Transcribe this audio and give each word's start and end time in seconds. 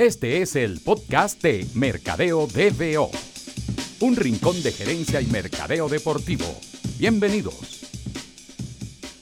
Este 0.00 0.40
es 0.40 0.56
el 0.56 0.80
podcast 0.82 1.42
de 1.42 1.66
Mercadeo 1.74 2.46
DBO, 2.46 3.10
un 4.00 4.16
rincón 4.16 4.62
de 4.62 4.72
gerencia 4.72 5.20
y 5.20 5.26
mercadeo 5.26 5.90
deportivo. 5.90 6.46
Bienvenidos. 6.98 7.84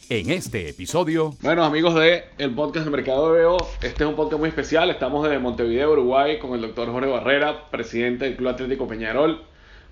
En 0.08 0.30
este 0.30 0.68
episodio... 0.68 1.34
Bueno, 1.42 1.64
amigos 1.64 1.96
de 1.96 2.26
el 2.38 2.54
podcast 2.54 2.84
de 2.84 2.92
Mercadeo 2.92 3.32
DBO, 3.32 3.56
este 3.82 4.04
es 4.04 4.08
un 4.08 4.14
podcast 4.14 4.38
muy 4.38 4.50
especial. 4.50 4.88
Estamos 4.90 5.24
desde 5.24 5.40
Montevideo, 5.40 5.90
Uruguay, 5.90 6.38
con 6.38 6.54
el 6.54 6.60
doctor 6.60 6.92
Jorge 6.92 7.10
Barrera, 7.10 7.68
presidente 7.72 8.26
del 8.26 8.36
Club 8.36 8.50
Atlético 8.50 8.86
Peñarol, 8.86 9.42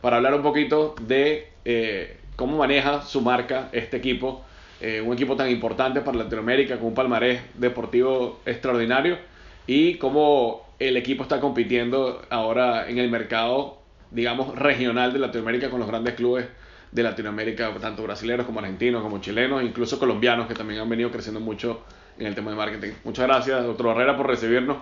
para 0.00 0.18
hablar 0.18 0.34
un 0.34 0.42
poquito 0.44 0.94
de 1.00 1.48
eh, 1.64 2.16
cómo 2.36 2.58
maneja 2.58 3.02
su 3.02 3.22
marca 3.22 3.70
este 3.72 3.96
equipo, 3.96 4.44
eh, 4.80 5.00
un 5.04 5.14
equipo 5.14 5.34
tan 5.34 5.50
importante 5.50 6.00
para 6.02 6.18
Latinoamérica, 6.18 6.76
con 6.76 6.86
un 6.86 6.94
palmarés 6.94 7.40
deportivo 7.54 8.38
extraordinario, 8.46 9.18
y 9.66 9.96
cómo 9.96 10.65
el 10.79 10.96
equipo 10.96 11.22
está 11.22 11.40
compitiendo 11.40 12.23
ahora 12.30 12.88
en 12.88 12.98
el 12.98 13.10
mercado, 13.10 13.78
digamos, 14.10 14.56
regional 14.56 15.12
de 15.12 15.19
Latinoamérica 15.19 15.70
con 15.70 15.80
los 15.80 15.88
grandes 15.88 16.14
clubes 16.14 16.46
de 16.92 17.02
Latinoamérica, 17.02 17.74
tanto 17.80 18.02
brasileños 18.02 18.46
como 18.46 18.60
argentinos, 18.60 19.02
como 19.02 19.20
chilenos, 19.20 19.62
incluso 19.62 19.98
colombianos 19.98 20.47
que 20.47 20.55
también 20.55 20.80
han 20.80 20.88
venido 20.88 21.10
creciendo 21.10 21.41
mucho 21.41 21.83
en 22.19 22.27
el 22.27 22.34
tema 22.34 22.50
de 22.50 22.56
marketing. 22.56 22.92
Muchas 23.05 23.27
gracias, 23.27 23.64
doctor 23.64 23.86
Barrera, 23.86 24.16
por 24.16 24.27
recibirnos. 24.27 24.78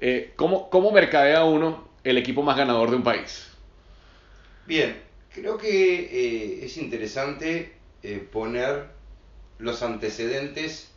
Eh, 0.00 0.32
¿cómo, 0.36 0.70
¿Cómo 0.70 0.90
mercadea 0.92 1.44
uno 1.44 1.88
el 2.04 2.18
equipo 2.18 2.42
más 2.42 2.56
ganador 2.56 2.90
de 2.90 2.96
un 2.96 3.02
país? 3.02 3.48
Bien, 4.66 4.96
creo 5.32 5.56
que 5.56 6.00
eh, 6.00 6.64
es 6.64 6.76
interesante 6.76 7.72
eh, 8.02 8.26
poner 8.30 8.86
los 9.58 9.82
antecedentes 9.82 10.92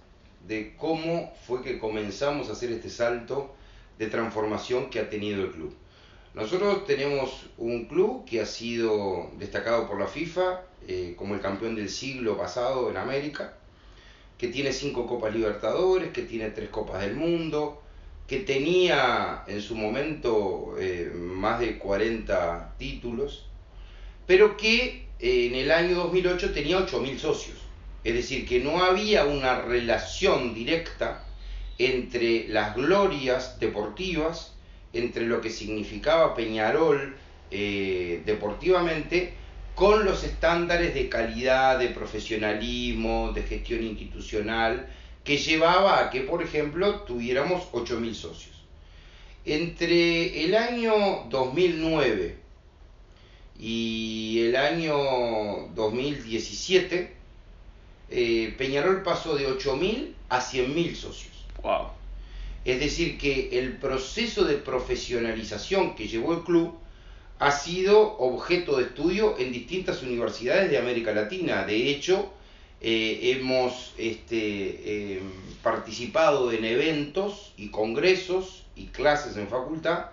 de 0.48 0.76
cómo 0.76 1.34
fue 1.46 1.64
que 1.64 1.80
comenzamos 1.80 2.50
a 2.50 2.52
hacer 2.52 2.72
este 2.72 2.90
salto 2.90 3.56
de 4.02 4.08
transformación 4.08 4.90
que 4.90 5.00
ha 5.00 5.12
tenido 5.12 5.44
el 5.44 5.52
club. 5.52 5.76
Nosotros 6.34 6.88
tenemos 6.88 7.46
un 7.60 7.86
club 7.86 8.26
que 8.26 8.42
ha 8.42 8.48
sido 8.48 9.30
destacado 9.38 9.88
por 9.88 10.00
la 10.00 10.08
FIFA 10.08 10.62
eh, 10.88 11.14
como 11.16 11.36
el 11.36 11.40
campeón 11.40 11.76
del 11.76 11.88
siglo 11.88 12.36
pasado 12.36 12.90
en 12.90 12.98
América, 12.98 13.54
que 14.40 14.48
tiene 14.48 14.74
cinco 14.74 15.06
Copas 15.06 15.36
Libertadores, 15.36 16.10
que 16.10 16.24
tiene 16.24 16.50
tres 16.50 16.70
Copas 16.70 17.02
del 17.02 17.16
Mundo, 17.16 17.84
que 18.28 18.40
tenía 18.40 19.44
en 19.46 19.62
su 19.62 19.76
momento 19.76 20.76
eh, 20.80 21.12
más 21.14 21.60
de 21.60 21.78
40 21.78 22.74
títulos, 22.80 23.46
pero 24.26 24.58
que 24.58 25.10
eh, 25.20 25.46
en 25.46 25.54
el 25.54 25.70
año 25.70 25.94
2008 25.96 26.54
tenía 26.54 26.80
8.000 26.80 27.18
socios. 27.20 27.58
Es 28.04 28.16
decir, 28.16 28.48
que 28.48 28.62
no 28.62 28.84
había 28.84 29.26
una 29.26 29.62
relación 29.62 30.56
directa 30.56 31.24
entre 31.86 32.48
las 32.48 32.76
glorias 32.76 33.60
deportivas, 33.60 34.54
entre 34.94 35.26
lo 35.26 35.42
que 35.42 35.50
significaba 35.50 36.36
Peñarol 36.36 37.16
eh, 37.50 38.22
deportivamente, 38.26 39.34
con 39.76 40.06
los 40.06 40.24
estándares 40.24 40.94
de 40.94 41.10
calidad, 41.10 41.80
de 41.80 41.88
profesionalismo, 41.88 43.32
de 43.34 43.44
gestión 43.44 43.84
institucional, 43.84 44.88
que 45.24 45.38
llevaba 45.38 46.00
a 46.00 46.10
que, 46.10 46.22
por 46.22 46.44
ejemplo, 46.44 47.02
tuviéramos 47.02 47.72
8.000 47.72 48.14
socios. 48.14 48.56
Entre 49.46 50.46
el 50.46 50.56
año 50.56 51.26
2009 51.30 52.38
y 53.60 54.44
el 54.46 54.56
año 54.56 55.70
2017, 55.74 57.14
eh, 58.12 58.54
Peñarol 58.58 59.04
pasó 59.04 59.36
de 59.36 59.48
8.000 59.48 60.14
a 60.30 60.42
100.000 60.42 60.96
socios. 60.96 61.41
Wow. 61.64 61.90
Es 62.64 62.80
decir, 62.80 63.18
que 63.18 63.60
el 63.60 63.78
proceso 63.78 64.44
de 64.46 64.56
profesionalización 64.56 65.96
que 65.96 66.08
llevó 66.08 66.34
el 66.34 66.44
club 66.44 66.74
ha 67.40 67.52
sido 67.52 68.18
objeto 68.20 68.78
de 68.78 68.84
estudio 68.84 69.38
en 69.40 69.52
distintas 69.52 70.04
universidades 70.04 70.70
de 70.70 70.78
América 70.78 71.12
Latina. 71.12 71.66
De 71.66 71.90
hecho, 71.90 72.32
eh, 72.82 73.36
hemos 73.36 73.94
este, 73.98 75.18
em, 75.18 75.32
participado 75.64 76.52
en 76.52 76.66
eventos 76.66 77.54
y 77.58 77.70
congresos 77.70 78.64
y 78.76 78.88
clases 78.88 79.38
en 79.38 79.48
facultad 79.48 80.06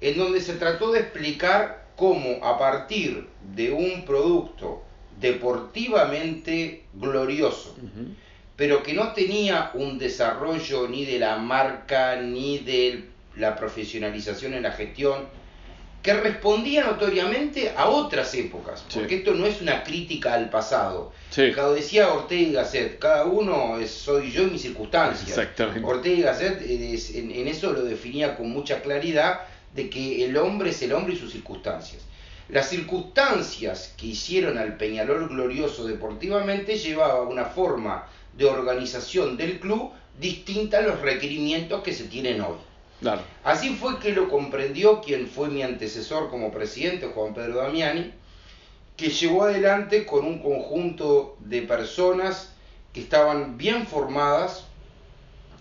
en 0.00 0.16
donde 0.16 0.40
se 0.40 0.54
trató 0.54 0.92
de 0.92 1.00
explicar 1.00 1.86
cómo 1.96 2.44
a 2.44 2.58
partir 2.58 3.28
de 3.54 3.72
un 3.72 4.04
producto 4.04 4.82
deportivamente 5.20 6.84
glorioso, 6.94 7.74
pero 8.60 8.82
que 8.82 8.92
no 8.92 9.14
tenía 9.14 9.70
un 9.72 9.96
desarrollo 9.98 10.86
ni 10.86 11.06
de 11.06 11.18
la 11.18 11.38
marca 11.38 12.16
ni 12.16 12.58
de 12.58 13.06
la 13.36 13.56
profesionalización 13.56 14.52
en 14.52 14.64
la 14.64 14.72
gestión, 14.72 15.24
que 16.02 16.12
respondía 16.12 16.84
notoriamente 16.84 17.72
a 17.74 17.88
otras 17.88 18.34
épocas, 18.34 18.84
porque 18.92 19.14
esto 19.16 19.32
no 19.32 19.46
es 19.46 19.62
una 19.62 19.82
crítica 19.82 20.34
al 20.34 20.50
pasado. 20.50 21.10
Sí. 21.30 21.52
Como 21.54 21.70
decía 21.72 22.12
Ortega 22.12 22.42
y 22.42 22.52
Gasset, 22.52 22.98
cada 22.98 23.24
uno 23.24 23.78
es, 23.78 23.90
soy 23.92 24.30
yo 24.30 24.42
y 24.42 24.50
mis 24.50 24.60
circunstancias. 24.60 25.26
Exactamente. 25.30 25.80
Ortega 25.82 26.18
y 26.18 26.22
Gasset 26.22 26.60
es- 26.60 27.14
en, 27.14 27.30
en 27.30 27.48
eso 27.48 27.72
lo 27.72 27.82
definía 27.82 28.36
con 28.36 28.50
mucha 28.50 28.82
claridad, 28.82 29.40
de 29.74 29.88
que 29.88 30.22
el 30.26 30.36
hombre 30.36 30.68
es 30.70 30.82
el 30.82 30.92
hombre 30.92 31.14
y 31.14 31.16
sus 31.16 31.32
circunstancias. 31.32 32.02
Las 32.50 32.68
circunstancias 32.68 33.94
que 33.96 34.08
hicieron 34.08 34.58
al 34.58 34.76
Peñarol 34.76 35.28
glorioso 35.28 35.86
deportivamente 35.86 36.76
llevaba 36.76 37.22
una 37.22 37.46
forma 37.46 38.06
de 38.40 38.46
organización 38.46 39.36
del 39.36 39.60
club 39.60 39.90
distinta 40.18 40.78
a 40.78 40.82
los 40.82 41.00
requerimientos 41.02 41.82
que 41.82 41.92
se 41.92 42.04
tienen 42.04 42.40
hoy. 42.40 42.56
Claro. 43.00 43.20
Así 43.44 43.76
fue 43.76 43.98
que 43.98 44.12
lo 44.12 44.30
comprendió 44.30 45.02
quien 45.02 45.28
fue 45.28 45.48
mi 45.48 45.62
antecesor 45.62 46.30
como 46.30 46.50
presidente, 46.50 47.06
Juan 47.14 47.34
Pedro 47.34 47.58
Damiani, 47.58 48.12
que 48.96 49.10
llevó 49.10 49.44
adelante 49.44 50.06
con 50.06 50.24
un 50.24 50.38
conjunto 50.38 51.36
de 51.40 51.60
personas 51.62 52.54
que 52.94 53.00
estaban 53.00 53.58
bien 53.58 53.86
formadas 53.86 54.64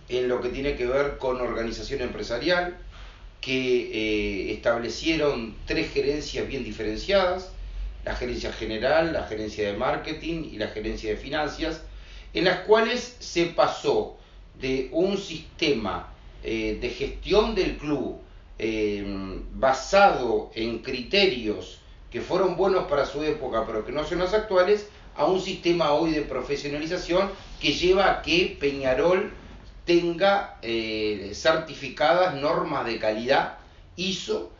en 0.07 0.29
lo 0.29 0.39
que 0.39 0.47
tiene 0.47 0.77
que 0.77 0.85
ver 0.85 1.17
con 1.17 1.41
organización 1.41 2.01
empresarial, 2.01 2.77
que 3.41 4.51
eh, 4.51 4.53
establecieron 4.53 5.53
tres 5.65 5.91
gerencias 5.91 6.47
bien 6.47 6.63
diferenciadas, 6.63 7.51
la 8.05 8.15
gerencia 8.15 8.53
general, 8.53 9.11
la 9.11 9.23
gerencia 9.23 9.69
de 9.69 9.77
marketing 9.77 10.49
y 10.53 10.57
la 10.57 10.67
gerencia 10.67 11.09
de 11.09 11.17
finanzas, 11.17 11.83
en 12.33 12.45
las 12.45 12.59
cuales 12.61 13.15
se 13.19 13.45
pasó 13.45 14.17
de 14.59 14.89
un 14.91 15.17
sistema 15.17 16.13
eh, 16.43 16.77
de 16.81 16.89
gestión 16.89 17.55
del 17.55 17.77
club 17.77 18.17
eh, 18.57 19.05
basado 19.53 20.51
en 20.53 20.79
criterios 20.79 21.79
que 22.11 22.21
fueron 22.21 22.57
buenos 22.57 22.85
para 22.85 23.05
su 23.05 23.23
época 23.23 23.65
pero 23.65 23.85
que 23.85 23.91
no 23.91 24.03
son 24.03 24.19
los 24.19 24.33
actuales, 24.33 24.87
a 25.15 25.25
un 25.25 25.41
sistema 25.41 25.91
hoy 25.91 26.11
de 26.11 26.21
profesionalización 26.21 27.29
que 27.59 27.73
lleva 27.73 28.09
a 28.09 28.21
que 28.21 28.57
Peñarol 28.59 29.31
tenga 29.85 30.57
eh, 30.61 31.31
certificadas 31.33 32.35
normas 32.35 32.85
de 32.85 32.99
calidad 32.99 33.57
ISO, 33.95 34.51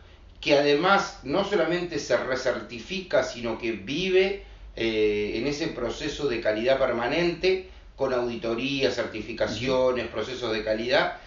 que 0.41 0.57
además 0.57 1.19
no 1.23 1.45
solamente 1.45 1.99
se 1.99 2.17
recertifica, 2.17 3.23
sino 3.23 3.57
que 3.57 3.71
vive 3.73 4.43
eh, 4.79 5.33
en 5.35 5.45
ese 5.45 5.67
proceso 5.67 6.27
de 6.29 6.39
calidad 6.41 6.79
permanente, 6.79 7.69
con 7.97 8.13
auditorías, 8.13 8.95
certificaciones, 8.95 10.07
procesos 10.07 10.53
de 10.53 10.63
calidad, 10.63 11.17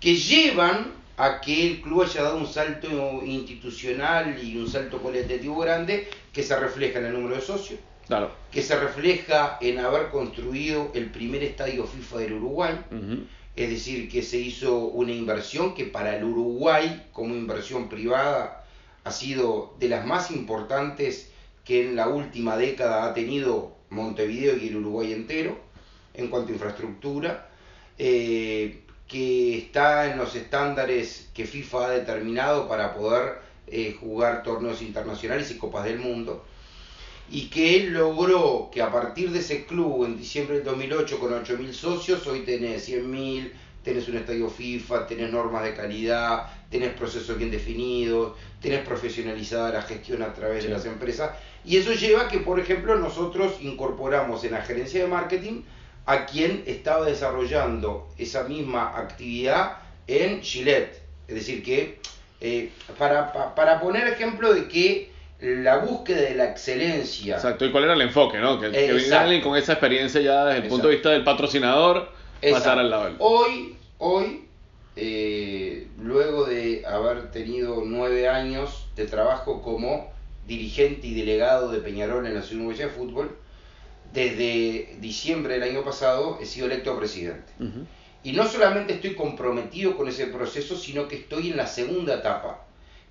que 0.00 0.16
llevan 0.16 0.92
a 1.18 1.40
que 1.42 1.66
el 1.66 1.80
club 1.82 2.02
haya 2.04 2.22
dado 2.22 2.38
un 2.38 2.46
salto 2.46 3.22
institucional 3.24 4.38
y 4.42 4.56
un 4.56 4.66
salto 4.66 4.98
cualitativo 4.98 5.58
grande 5.58 6.08
que 6.32 6.42
se 6.42 6.58
refleja 6.58 6.98
en 7.00 7.06
el 7.06 7.12
número 7.12 7.36
de 7.36 7.42
socios, 7.42 7.78
Claro. 8.08 8.30
que 8.50 8.62
se 8.62 8.76
refleja 8.80 9.58
en 9.60 9.78
haber 9.78 10.08
construido 10.08 10.90
el 10.94 11.10
primer 11.10 11.42
estadio 11.42 11.86
FIFA 11.86 12.18
del 12.18 12.32
Uruguay, 12.34 12.80
Ujú. 12.90 13.24
es 13.54 13.68
decir, 13.70 14.08
que 14.10 14.22
se 14.22 14.38
hizo 14.38 14.74
una 14.78 15.12
inversión 15.12 15.74
que 15.74 15.84
para 15.84 16.16
el 16.16 16.24
Uruguay, 16.24 17.08
como 17.12 17.34
inversión 17.34 17.88
privada, 17.90 18.64
ha 19.04 19.10
sido 19.10 19.74
de 19.78 19.88
las 19.90 20.06
más 20.06 20.30
importantes 20.30 21.30
que 21.64 21.86
en 21.86 21.96
la 21.96 22.08
última 22.08 22.56
década 22.56 23.04
ha 23.04 23.14
tenido 23.14 23.76
Montevideo 23.90 24.56
y 24.56 24.68
el 24.68 24.76
Uruguay 24.76 25.12
entero, 25.12 25.58
en 26.14 26.28
cuanto 26.28 26.50
a 26.50 26.54
infraestructura, 26.54 27.48
eh, 27.98 28.82
que 29.06 29.58
está 29.58 30.10
en 30.10 30.18
los 30.18 30.34
estándares 30.34 31.28
que 31.34 31.44
FIFA 31.44 31.86
ha 31.86 31.90
determinado 31.90 32.68
para 32.68 32.94
poder 32.94 33.38
eh, 33.66 33.96
jugar 33.98 34.42
torneos 34.42 34.82
internacionales 34.82 35.50
y 35.50 35.58
copas 35.58 35.84
del 35.84 35.98
mundo 35.98 36.44
y 37.32 37.48
que 37.48 37.76
él 37.76 37.92
logró 37.94 38.70
que 38.70 38.82
a 38.82 38.92
partir 38.92 39.30
de 39.30 39.38
ese 39.38 39.64
club 39.64 40.04
en 40.04 40.18
diciembre 40.18 40.56
del 40.56 40.64
2008 40.64 41.18
con 41.18 41.32
8.000 41.32 41.72
socios, 41.72 42.26
hoy 42.26 42.40
tenés 42.40 42.88
100.000, 42.88 43.50
tenés 43.82 44.08
un 44.08 44.16
estadio 44.16 44.48
FIFA, 44.48 45.06
tenés 45.06 45.30
normas 45.32 45.64
de 45.64 45.74
calidad, 45.74 46.46
tenés 46.70 46.92
procesos 46.94 47.36
bien 47.36 47.50
definidos, 47.50 48.32
tenés 48.60 48.80
profesionalizada 48.80 49.72
la 49.72 49.82
gestión 49.82 50.22
a 50.22 50.32
través 50.32 50.62
Sí. 50.62 50.68
de 50.68 50.74
las 50.74 50.84
empresas 50.86 51.30
y 51.64 51.76
eso 51.76 51.92
lleva 51.92 52.22
a 52.22 52.28
que, 52.28 52.38
por 52.38 52.58
ejemplo, 52.60 52.96
nosotros 52.96 53.54
incorporamos 53.60 54.44
en 54.44 54.52
la 54.52 54.62
gerencia 54.62 55.02
de 55.02 55.08
marketing 55.08 55.62
a 56.06 56.26
quien 56.26 56.62
estaba 56.66 57.06
desarrollando 57.06 58.08
esa 58.18 58.44
misma 58.44 58.96
actividad 58.96 59.78
en 60.06 60.42
Gillette. 60.42 61.00
Es 61.28 61.34
decir, 61.36 61.62
que 61.62 62.00
eh, 62.40 62.70
para, 62.98 63.32
pa- 63.32 63.54
para 63.54 63.80
poner 63.80 64.08
ejemplo 64.08 64.52
de 64.52 64.66
que 64.68 65.12
la 65.40 65.78
búsqueda 65.78 66.20
de 66.22 66.34
la 66.36 66.44
excelencia 66.50 67.36
Exacto, 67.36 67.64
¿y 67.64 67.70
cuál 67.72 67.84
era 67.84 67.94
el 67.94 68.00
enfoque, 68.00 68.38
no? 68.38 68.60
Que, 68.60 68.70
que 68.70 68.92
venga 68.92 69.22
alguien 69.22 69.40
con 69.42 69.56
esa 69.56 69.72
experiencia 69.72 70.20
ya 70.20 70.44
desde 70.46 70.62
el 70.62 70.68
punto 70.68 70.86
de 70.88 70.94
vista 70.94 71.10
del 71.10 71.24
patrocinador, 71.24 72.12
pasar 72.50 72.78
al 72.78 72.90
lado 72.90 73.04
del... 73.04 73.16
Hoy, 73.18 73.76
hoy 73.98 74.44
eh, 74.96 75.86
luego 75.98 76.44
de 76.44 76.84
haber 76.86 77.30
tenido 77.30 77.82
nueve 77.84 78.28
años 78.28 78.86
de 78.96 79.06
trabajo 79.06 79.62
como 79.62 80.12
dirigente 80.46 81.06
y 81.06 81.14
delegado 81.14 81.70
de 81.70 81.78
Peñarol 81.78 82.26
en 82.26 82.34
la 82.34 82.42
Ciudad 82.42 82.64
Uruguaya 82.66 82.86
de 82.86 82.92
Fútbol, 82.92 83.36
desde 84.12 84.96
diciembre 85.00 85.54
del 85.54 85.62
año 85.62 85.84
pasado 85.84 86.38
he 86.40 86.46
sido 86.46 86.66
electo 86.66 86.96
presidente. 86.98 87.52
Y 88.24 88.32
no 88.32 88.46
solamente 88.46 88.94
estoy 88.94 89.14
comprometido 89.14 89.96
con 89.96 90.08
ese 90.08 90.26
proceso, 90.26 90.76
sino 90.76 91.08
que 91.08 91.16
estoy 91.16 91.50
en 91.50 91.56
la 91.56 91.66
segunda 91.66 92.14
etapa, 92.16 92.64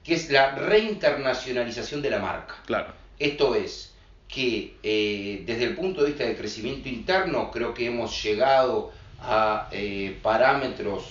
que 0.04 0.14
es 0.14 0.30
la 0.30 0.56
reinternacionalización 0.56 2.02
de 2.02 2.10
la 2.12 2.20
marca. 2.20 2.56
Claro. 2.66 2.94
Esto 3.18 3.56
es 3.56 3.94
que 4.28 4.76
eh, 4.84 5.44
desde 5.46 5.66
el 5.66 5.76
punto 5.76 6.02
de 6.02 6.08
vista 6.08 6.24
del 6.24 6.38
crecimiento 6.38 6.88
interno 6.88 7.52
creo 7.52 7.74
que 7.74 7.88
hemos 7.88 8.24
llegado 8.24 8.92
a 9.22 9.68
eh, 9.72 10.18
parámetros 10.22 11.06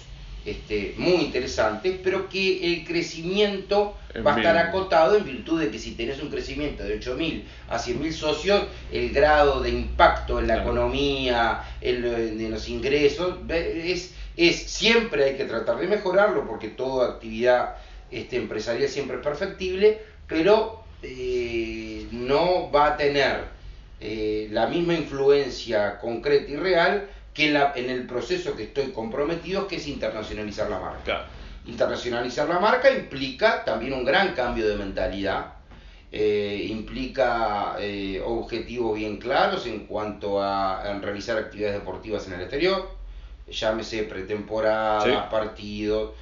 este, 0.44 0.94
muy 0.96 1.16
interesantes, 1.16 1.96
pero 2.02 2.28
que 2.28 2.72
el 2.72 2.84
crecimiento 2.86 3.96
va 4.26 4.34
a 4.34 4.38
estar 4.38 4.56
acotado 4.56 5.16
en 5.16 5.24
virtud 5.24 5.60
de 5.60 5.70
que 5.70 5.78
si 5.78 5.92
tenés 5.92 6.20
un 6.22 6.30
crecimiento 6.30 6.82
de 6.82 6.98
8.000 6.98 7.42
a 7.68 7.78
100.000 7.78 8.12
socios, 8.12 8.64
el 8.90 9.10
grado 9.10 9.60
de 9.60 9.70
impacto 9.70 10.38
en 10.38 10.46
la 10.48 10.54
Claro. 10.54 10.70
economía, 10.70 11.62
en, 11.80 12.04
en 12.04 12.50
los 12.50 12.68
ingresos, 12.68 13.36
es, 13.50 14.14
es 14.36 14.56
siempre 14.62 15.24
hay 15.24 15.36
que 15.36 15.44
tratar 15.44 15.78
de 15.78 15.86
mejorarlo 15.86 16.46
porque 16.46 16.68
toda 16.68 17.10
actividad 17.10 17.76
este, 18.10 18.36
empresarial 18.36 18.88
siempre 18.88 19.18
es 19.18 19.22
perfectible, 19.22 19.98
pero 20.26 20.82
eh, 21.02 22.06
no 22.12 22.70
va 22.72 22.88
a 22.88 22.96
tener 22.96 23.44
eh, 24.00 24.48
la 24.50 24.66
misma 24.66 24.94
influencia 24.94 25.98
concreta 25.98 26.50
y 26.50 26.56
real 26.56 27.08
que 27.34 27.48
en, 27.48 27.54
la- 27.54 27.72
en 27.76 27.88
el 27.90 28.06
proceso 28.06 28.56
que 28.56 28.64
estoy 28.64 28.92
comprometido, 28.92 29.66
que 29.68 29.76
es 29.76 29.86
internacionalizar 29.86 30.68
la 30.70 30.78
marca. 30.80 31.02
Claro. 31.04 31.24
Internacionalizar 31.66 32.48
la 32.48 32.58
marca 32.58 32.90
implica 32.90 33.64
también 33.64 33.92
un 33.92 34.04
gran 34.04 34.34
cambio 34.34 34.66
de 34.68 34.76
mentalidad, 34.76 35.52
eh, 36.12 36.66
implica 36.68 37.76
eh, 37.78 38.20
objetivos 38.24 38.96
bien 38.98 39.18
claros 39.18 39.66
en 39.66 39.86
cuanto 39.86 40.40
a, 40.42 40.80
a 40.80 40.98
realizar 40.98 41.38
actividades 41.38 41.74
deportivas 41.78 42.26
en 42.26 42.32
el 42.34 42.40
exterior, 42.40 42.90
llámese 43.48 44.02
pretemporada, 44.04 45.04
Sí. 45.04 45.10
partidos, 45.30 46.12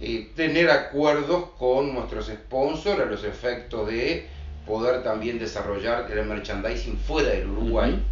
eh, 0.00 0.30
tener 0.34 0.68
acuerdos 0.70 1.50
con 1.58 1.94
nuestros 1.94 2.26
sponsors 2.26 3.00
a 3.00 3.04
los 3.04 3.22
efectos 3.24 3.86
de 3.88 4.26
poder 4.66 5.02
también 5.04 5.38
desarrollar 5.38 6.10
el 6.10 6.24
merchandising 6.26 6.98
fuera 6.98 7.28
del 7.30 7.46
Uruguay. 7.48 8.02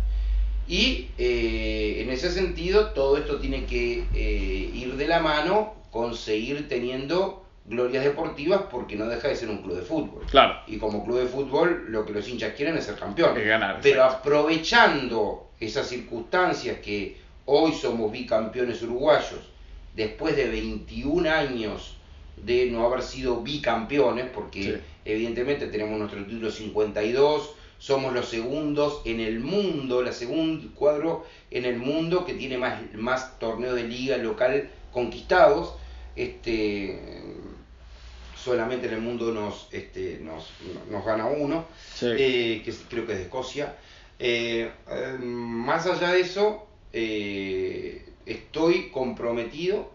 Y 0.67 1.09
eh, 1.19 1.99
en 2.03 2.11
ese 2.11 2.31
sentido, 2.31 2.91
todo 2.93 3.19
esto 3.19 3.39
tiene 3.39 3.65
que 3.67 4.05
eh, 4.15 4.71
ir 4.75 4.95
de 4.97 5.07
la 5.07 5.21
mano 5.21 5.75
con 5.91 6.15
seguir 6.15 6.69
teniendo 6.69 7.45
glorias 7.67 8.05
deportivas 8.05 8.63
porque 8.71 8.97
no 8.97 9.07
deja 9.07 9.29
de 9.29 9.37
ser 9.37 9.49
un 9.49 9.59
club 9.63 9.77
de 9.77 9.83
fútbol. 9.83 10.23
Claro. 10.31 10.55
Y 10.67 10.77
como 10.79 11.05
club 11.05 11.19
de 11.21 11.27
fútbol, 11.27 11.87
lo 11.89 12.05
que 12.05 12.13
los 12.13 12.29
hinchas 12.29 12.55
quieren 12.55 12.77
es 12.77 12.85
ser 12.85 12.97
campeón. 12.97 13.35
Ganar, 13.35 13.81
Pero 13.83 14.03
exacto. 14.05 14.19
aprovechando 14.29 15.49
esas 15.61 15.87
circunstancias 15.89 16.79
que 16.81 17.17
hoy 17.47 17.73
somos 17.73 18.11
bicampeones 18.11 18.83
uruguayos, 18.83 19.41
después 19.95 20.35
de 20.37 20.49
21 20.49 21.31
años 21.31 21.97
de 22.43 22.67
no 22.71 22.85
haber 22.87 23.03
sido 23.03 23.43
bicampeones, 23.43 24.27
porque 24.35 24.63
Sí. 24.63 24.75
evidentemente 25.05 25.69
tenemos 25.69 25.99
nuestro 25.99 26.25
título 26.25 26.51
52, 26.51 27.51
somos 27.85 28.15
los 28.15 28.31
segundos 28.31 29.03
en 29.05 29.21
el 29.21 29.41
mundo, 29.41 30.01
la 30.03 30.11
segundo 30.13 30.71
cuadro 30.75 31.27
en 31.51 31.67
el 31.67 31.77
mundo 31.77 32.25
que 32.25 32.33
tiene 32.33 32.57
más, 32.57 32.81
más 32.95 33.39
torneos 33.39 33.75
de 33.77 33.85
liga 33.85 34.17
local 34.17 34.71
conquistados. 34.91 35.75
Este, 36.17 36.99
solamente 38.43 38.87
en 38.87 38.95
el 38.95 39.01
mundo 39.03 39.33
nos, 39.33 39.69
este, 39.71 40.19
nos, 40.23 40.49
nos 40.91 41.05
gana 41.05 41.27
uno, 41.27 41.67
Sí. 41.95 42.07
eh, 42.11 42.63
que 42.65 42.73
creo 42.89 43.05
que 43.05 43.13
es 43.13 43.19
de 43.19 43.25
Escocia. 43.25 43.77
Eh, 44.19 44.71
eh, 44.89 45.19
más 45.21 45.85
allá 45.87 46.13
de 46.13 46.21
eso, 46.23 46.67
eh, 46.95 48.03
estoy 48.25 48.89
comprometido 48.89 49.91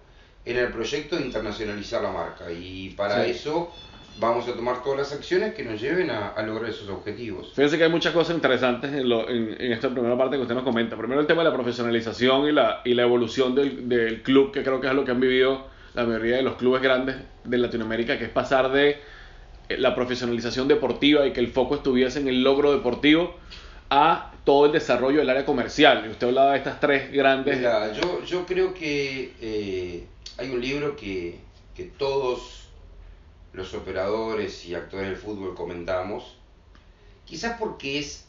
en 0.45 0.57
el 0.57 0.71
proyecto 0.71 1.15
de 1.15 1.24
internacionalizar 1.25 2.03
la 2.03 2.12
marca 2.12 2.51
y 2.51 2.89
para 2.92 3.25
Sí. 3.25 3.31
eso 3.31 3.71
vamos 4.17 4.47
a 4.47 4.53
tomar 4.53 4.83
todas 4.83 5.00
las 5.00 5.13
acciones 5.13 5.53
que 5.53 5.63
nos 5.63 5.79
lleven 5.79 6.09
a, 6.09 6.29
a 6.29 6.41
lograr 6.44 6.69
esos 6.69 6.89
objetivos. 6.89 7.51
Fíjense 7.53 7.77
que 7.77 7.83
hay 7.85 7.89
muchas 7.89 8.13
cosas 8.13 8.35
interesantes 8.35 8.91
en, 8.91 9.07
lo- 9.07 9.29
en- 9.29 9.56
en 9.59 9.71
esta 9.71 9.89
primera 9.89 10.17
parte 10.17 10.35
que 10.35 10.41
usted 10.41 10.56
nos 10.56 10.63
comenta. 10.63 10.97
Primero 10.97 11.21
el 11.21 11.27
tema 11.27 11.44
de 11.44 11.50
la 11.50 11.56
profesionalización 11.56 12.47
y 12.47 12.51
la, 12.51 12.81
y 12.85 12.94
la 12.94 13.03
evolución 13.03 13.56
del, 13.56 13.88
del 13.88 14.21
club, 14.23 14.51
que 14.51 14.63
creo 14.63 14.81
que 14.81 14.88
es 14.88 14.94
lo 14.94 15.06
que 15.06 15.11
han 15.11 15.19
vivido 15.19 15.67
la 15.94 16.06
mayoría 16.06 16.38
de 16.38 16.44
los 16.44 16.56
clubes 16.56 16.81
grandes 16.81 17.15
de 17.44 17.57
Latinoamérica, 17.57 18.17
que 18.17 18.25
es 18.25 18.29
pasar 18.29 18.71
de 18.71 18.97
eh, 19.69 19.77
la 19.77 19.95
profesionalización 19.95 20.67
deportiva 20.67 21.25
y 21.25 21.31
que 21.33 21.39
el 21.39 21.47
foco 21.47 21.75
estuviese 21.75 22.19
en 22.19 22.27
el 22.27 22.44
logro 22.44 22.71
deportivo 22.71 23.35
a 23.89 24.33
todo 24.44 24.67
el 24.67 24.71
desarrollo 24.71 25.19
del 25.19 25.29
área 25.29 25.45
comercial. 25.45 26.03
Y 26.07 26.09
usted 26.11 26.27
hablaba 26.27 26.51
de 26.51 26.57
estas 26.59 26.79
tres 26.79 27.11
grandes... 27.11 27.57
Mira, 27.57 27.91
yo, 27.94 28.23
yo 28.23 28.45
creo 28.45 28.73
que 28.73 29.33
eh, 29.41 30.03
hay 30.38 30.51
un 30.51 30.61
libro 30.61 30.95
que, 30.95 31.39
que 31.75 31.85
todos 31.85 32.58
los 33.53 33.73
operadores 33.73 34.65
y 34.65 34.75
actores 34.75 35.07
del 35.07 35.17
fútbol 35.17 35.55
comentamos, 35.55 36.35
quizás 37.25 37.57
porque 37.59 37.99
es 37.99 38.25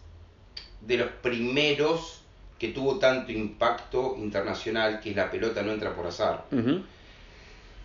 de 0.81 0.97
los 0.97 1.11
primeros 1.23 2.23
que 2.59 2.69
tuvo 2.69 2.99
tanto 2.99 3.33
impacto 3.33 4.17
internacional, 4.19 5.01
que 5.01 5.11
es 5.11 5.17
La 5.17 5.31
pelota 5.31 5.63
no 5.63 5.73
entra 5.73 5.95
por 5.95 6.07
azar. 6.07 6.45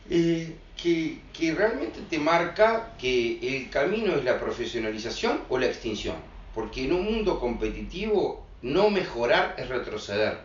Eh, 0.10 0.56
que, 0.82 1.20
que 1.34 1.54
realmente 1.54 2.02
te 2.10 2.20
marca 2.20 2.94
que 3.00 3.58
el 3.58 3.70
camino 3.70 4.16
es 4.16 4.24
la 4.24 4.40
profesionalización 4.40 5.42
o 5.50 5.58
la 5.58 5.66
extinción. 5.68 6.16
Porque 6.54 6.84
en 6.86 6.94
un 6.94 7.06
mundo 7.06 7.40
competitivo 7.40 8.46
no 8.62 8.90
mejorar 8.90 9.56
es 9.58 9.68
retroceder. 9.70 10.38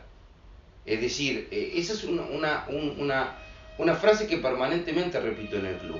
Es 0.86 1.00
decir, 1.00 1.48
eh, 1.50 1.72
esa 1.76 1.92
es 1.92 2.04
una, 2.04 2.22
una, 2.22 2.64
un- 2.68 2.96
una, 2.98 3.36
una 3.80 3.94
frase 3.94 4.26
que 4.26 4.36
permanentemente 4.36 5.18
repito 5.18 5.56
en 5.56 5.66
el 5.66 5.76
club. 5.76 5.98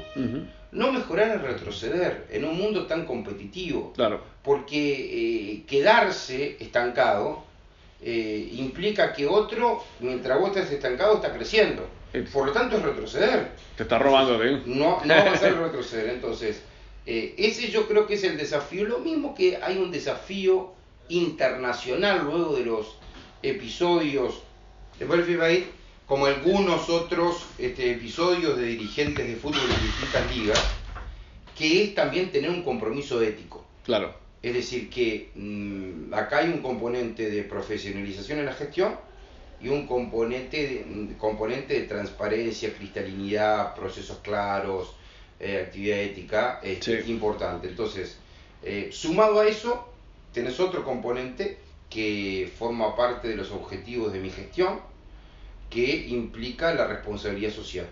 No 0.73 0.93
mejorar 0.93 1.37
es 1.37 1.43
retroceder 1.43 2.27
en 2.31 2.45
un 2.45 2.57
mundo 2.57 2.87
tan 2.87 3.07
competitivo. 3.07 3.93
Claro. 3.95 4.21
Porque 4.43 5.55
eh, 5.57 5.65
quedarse 5.67 6.57
estancado 6.61 7.43
eh, 8.03 8.51
implica 8.53 9.13
que 9.13 9.27
otro, 9.27 9.83
mientras 10.01 10.39
vos 10.39 10.55
estás 10.55 10.71
estancado, 10.71 11.17
está 11.17 11.33
creciendo. 11.33 11.89
Por 12.33 12.47
lo 12.47 12.53
tanto, 12.53 12.77
es 12.77 12.83
retroceder. 12.83 13.53
Te 13.77 13.85
está 13.85 13.99
robando, 13.99 14.43
¿eh? 14.43 14.63
No, 14.67 15.01
no 15.05 15.15
va 15.15 15.33
a 15.33 15.37
ser 15.37 15.57
retroceder. 15.59 16.11
Entonces, 16.11 16.63
eh, 17.07 17.35
ese 17.39 17.71
yo 17.71 17.89
creo 17.89 18.07
que 18.07 18.15
es 18.15 18.25
el 18.25 18.37
desafío. 18.37 18.85
Lo 18.85 18.99
mismo 18.99 19.35
que 19.35 19.59
hay 19.63 19.79
un 19.79 19.91
desafío 19.91 20.73
internacional 21.09 22.25
luego 22.25 22.57
de 22.57 22.65
los 22.65 22.97
episodios 23.43 24.43
de 24.99 25.37
Bay, 25.37 25.67
como 26.11 26.27
algunos 26.27 26.91
otros 26.91 27.47
este, 27.57 27.93
episodios 27.93 28.57
de 28.57 28.65
dirigentes 28.65 29.29
de 29.29 29.37
fútbol 29.37 29.61
en 29.63 29.87
distintas 29.87 30.37
ligas, 30.37 30.61
que 31.57 31.85
es 31.85 31.95
también 31.95 32.33
tener 32.33 32.51
un 32.51 32.65
compromiso 32.65 33.23
ético. 33.23 33.65
Claro. 33.85 34.13
Es 34.43 34.53
decir, 34.55 34.91
que 34.91 35.31
mm, 35.37 36.13
acá 36.13 36.39
hay 36.39 36.49
un 36.49 36.63
componente 36.63 37.31
de 37.31 37.45
profesionalización 37.45 38.41
en 38.41 38.47
la 38.47 38.55
gestión 38.55 38.97
y 39.63 39.69
un 39.69 39.87
componente 39.87 40.57
de, 40.67 40.85
un 40.93 41.15
componente 41.15 41.75
de 41.75 41.87
transparencia, 41.87 42.75
cristalinidad, 42.75 43.77
procesos 43.77 44.19
claros, 44.19 44.97
eh, 45.39 45.63
actividad 45.65 46.01
ética 46.01 46.59
este, 46.65 47.05
Sí. 47.05 47.13
importante. 47.13 47.69
Entonces, 47.69 48.19
eh, 48.65 48.89
sumado 48.91 49.39
a 49.39 49.47
eso, 49.47 49.89
tenés 50.35 50.59
otro 50.59 50.83
componente 50.83 51.59
que 51.89 52.51
forma 52.59 52.97
parte 52.97 53.29
de 53.29 53.37
los 53.37 53.53
objetivos 53.53 54.13
de 54.13 54.19
mi 54.19 54.31
gestión, 54.31 54.90
que 55.71 56.09
implica 56.09 56.75
la 56.75 56.87
responsabilidad 56.87 57.53
social. 57.53 57.87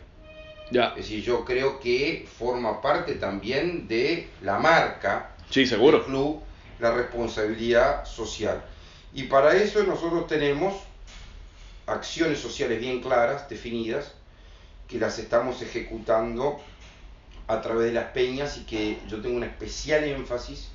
Ya. 0.71 0.89
Es 0.91 0.97
decir, 0.97 1.23
yo 1.23 1.45
creo 1.45 1.81
que 1.81 2.29
forma 2.39 2.83
parte 2.83 3.15
también 3.15 3.89
de 3.89 4.29
la 4.43 4.59
marca 4.59 5.31
Sí, 5.49 5.67
seguro. 5.67 5.99
del 5.99 6.07
club 6.07 6.43
la 6.81 6.93
responsabilidad 6.93 8.05
social. 8.05 8.63
Y 9.15 9.25
para 9.25 9.55
eso 9.57 9.83
nosotros 9.85 10.27
tenemos 10.27 10.75
acciones 11.87 12.39
sociales 12.39 12.81
bien 12.81 13.01
claras, 13.01 13.49
definidas, 13.49 14.13
que 14.87 14.99
las 14.99 15.19
estamos 15.19 15.63
ejecutando 15.63 16.61
a 17.47 17.61
través 17.63 17.87
de 17.87 17.93
las 17.93 18.07
peñas 18.13 18.59
y 18.59 18.65
que 18.65 18.99
yo 19.09 19.21
tengo 19.23 19.37
un 19.37 19.45
especial 19.45 20.05
énfasis 20.05 20.69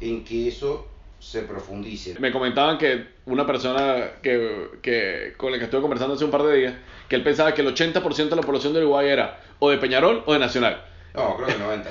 en 0.00 0.24
que 0.24 0.48
eso 0.48 0.86
se 1.18 1.42
profundice. 1.42 2.18
Me 2.18 2.30
comentaban 2.30 2.78
que 2.78 3.06
una 3.26 3.46
persona 3.46 4.12
que, 4.22 4.78
que, 4.82 5.34
con 5.36 5.52
la 5.52 5.58
que 5.58 5.64
estuve 5.64 5.80
conversando 5.80 6.14
hace 6.14 6.24
un 6.24 6.30
par 6.30 6.42
de 6.42 6.56
días, 6.56 6.74
que 7.08 7.16
él 7.16 7.22
pensaba 7.22 7.54
que 7.54 7.62
el 7.62 7.74
80% 7.74 8.28
de 8.28 8.36
la 8.36 8.42
población 8.42 8.72
de 8.72 8.80
Uruguay 8.80 9.08
era 9.08 9.40
o 9.58 9.70
de 9.70 9.78
Peñarol 9.78 10.22
o 10.26 10.32
de 10.32 10.38
Nacional. 10.38 10.82
No, 11.16 11.36
creo 11.36 11.48
que 11.48 11.58
90. 11.58 11.90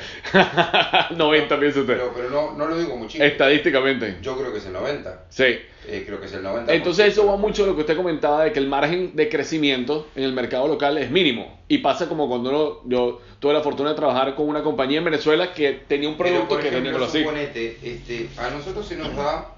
90, 1.16 1.60
piensa 1.60 1.80
usted. 1.80 1.94
Pero, 1.94 2.12
pero 2.16 2.30
no, 2.30 2.54
no 2.54 2.68
lo 2.68 2.78
digo 2.78 2.96
muchísimo. 2.96 3.26
Estadísticamente. 3.26 4.18
Yo 4.22 4.38
creo 4.38 4.52
que 4.52 4.60
es 4.60 4.66
el 4.68 4.74
90. 4.74 5.26
Sí. 5.30 5.44
Eh, 5.88 6.04
creo 6.06 6.20
que 6.20 6.28
es 6.28 6.34
el 6.34 6.44
90. 6.44 6.74
Entonces 6.74 7.08
eso 7.08 7.26
va 7.26 7.36
mucho 7.38 7.64
de 7.64 7.70
lo 7.70 7.76
que 7.76 7.82
usted 7.82 7.96
comentaba 7.98 8.44
de 8.44 8.52
que 8.52 8.60
el 8.60 8.68
margen 8.68 9.16
de 9.16 9.28
crecimiento 9.30 10.08
en 10.16 10.24
el 10.24 10.34
mercado 10.34 10.68
local 10.68 10.98
es 10.98 11.10
mínimo. 11.10 11.60
Y 11.68 11.80
pasa 11.80 12.08
como 12.08 12.28
cuando 12.28 12.50
uno, 12.50 12.80
yo 12.86 13.22
tuve 13.40 13.54
la 13.54 13.62
fortuna 13.62 13.90
de 13.90 13.96
trabajar 13.96 14.36
con 14.36 14.48
una 14.48 14.62
compañía 14.62 15.00
en 15.00 15.06
Venezuela 15.06 15.54
que 15.54 15.82
tenía 15.88 16.08
un 16.08 16.18
producto 16.18 16.48
por 16.48 16.58
que 16.60 16.70
tenía 16.70 16.82
que 16.82 16.88
ejemplo, 16.90 17.00
lo 17.00 17.06
así. 17.06 17.20
suponete, 17.20 17.80
este, 17.84 18.30
a 18.38 18.50
nosotros 18.52 18.88
se 18.88 18.96
nos 18.96 19.16
da 19.16 19.56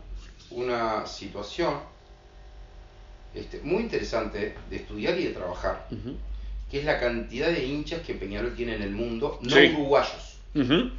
una 0.52 1.06
situación 1.06 1.74
este, 3.36 3.60
muy 3.64 3.84
interesante 3.84 4.56
de 4.70 4.76
estudiar 4.76 5.18
y 5.20 5.26
de 5.26 5.30
trabajar, 5.32 5.86
Ujú. 5.92 6.16
Que 6.70 6.80
es 6.80 6.86
la 6.86 7.00
cantidad 7.00 7.48
de 7.50 7.64
hinchas 7.66 8.02
que 8.02 8.14
Peñarol 8.14 8.56
tiene 8.56 8.76
en 8.76 8.82
el 8.82 8.92
mundo, 8.92 9.40
no 9.42 9.50
Sí. 9.56 9.72
uruguayos, 9.74 10.38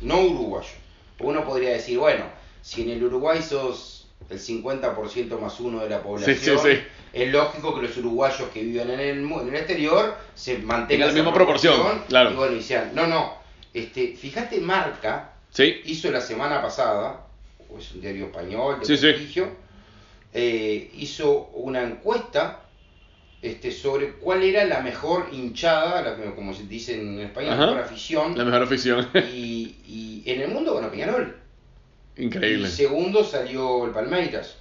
no 0.00 0.20
uruguayos. 0.22 0.72
Uno 1.20 1.44
podría 1.44 1.70
decir, 1.70 1.98
bueno, 1.98 2.24
si 2.62 2.82
en 2.82 2.90
el 2.90 3.02
Uruguay 3.04 3.42
sos 3.42 4.06
el 4.30 4.38
50% 4.38 5.38
más 5.40 5.58
uno 5.60 5.80
de 5.80 5.88
la 5.90 6.02
población, 6.02 6.58
Sí, 6.58 6.78
es 7.12 7.32
lógico 7.32 7.74
que 7.74 7.86
los 7.86 7.96
uruguayos 7.96 8.48
que 8.52 8.62
viven 8.62 8.90
en 8.90 9.00
el, 9.00 9.18
en 9.18 9.48
el 9.48 9.54
exterior 9.54 10.16
se 10.34 10.58
mantengan 10.58 10.86
Tengan 10.88 11.08
la 11.08 11.14
misma 11.14 11.32
proporción, 11.34 12.02
claro. 12.08 12.30
Y 12.32 12.34
bueno, 12.34 12.56
y 12.56 12.62
sean- 12.62 12.94
no, 12.94 13.06
no, 13.06 13.34
este, 13.74 14.14
fíjate 14.16 14.60
Marca, 14.60 15.32
hizo 15.84 16.10
la 16.10 16.20
semana 16.20 16.60
pasada, 16.62 17.26
es 17.78 17.92
un 17.92 18.00
diario 18.00 18.26
español 18.26 18.80
de 18.80 18.86
prestigio, 18.86 19.48
eh, 20.34 20.90
hizo 20.94 21.48
una 21.54 21.82
encuesta 21.82 22.60
este, 23.42 23.70
sobre 23.70 24.12
cuál 24.14 24.42
era 24.42 24.64
la 24.64 24.80
mejor 24.80 25.28
hinchada, 25.32 26.02
la- 26.02 26.34
como 26.34 26.52
se 26.54 26.64
dice 26.64 27.00
en 27.00 27.20
España, 27.20 27.52
Ajá. 27.52 27.60
la 27.60 27.66
mejor 27.72 27.84
afición, 27.84 28.38
La 28.38 28.44
mejor 28.44 28.62
afición. 28.62 29.08
y, 29.32 29.76
y 29.86 30.22
en 30.26 30.40
el 30.42 30.48
mundo, 30.48 30.72
bueno, 30.72 30.90
Peñarol. 30.90 31.36
Increíble. 32.16 32.66
Y 32.68 32.70
segundo 32.70 33.22
salió 33.24 33.84
el 33.84 33.92
Palmeiras. 33.92 34.56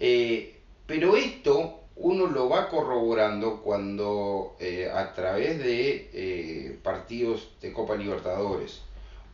Eh, 0.00 0.56
pero 0.86 1.16
esto 1.16 1.74
uno 1.96 2.26
lo 2.28 2.48
va 2.48 2.68
corroborando 2.68 3.60
cuando 3.60 4.56
eh, 4.60 4.88
a 4.92 5.12
través 5.12 5.58
de 5.58 6.08
eh, 6.14 6.78
partidos 6.82 7.48
de 7.60 7.72
Copa 7.72 7.96
Libertadores 7.96 8.80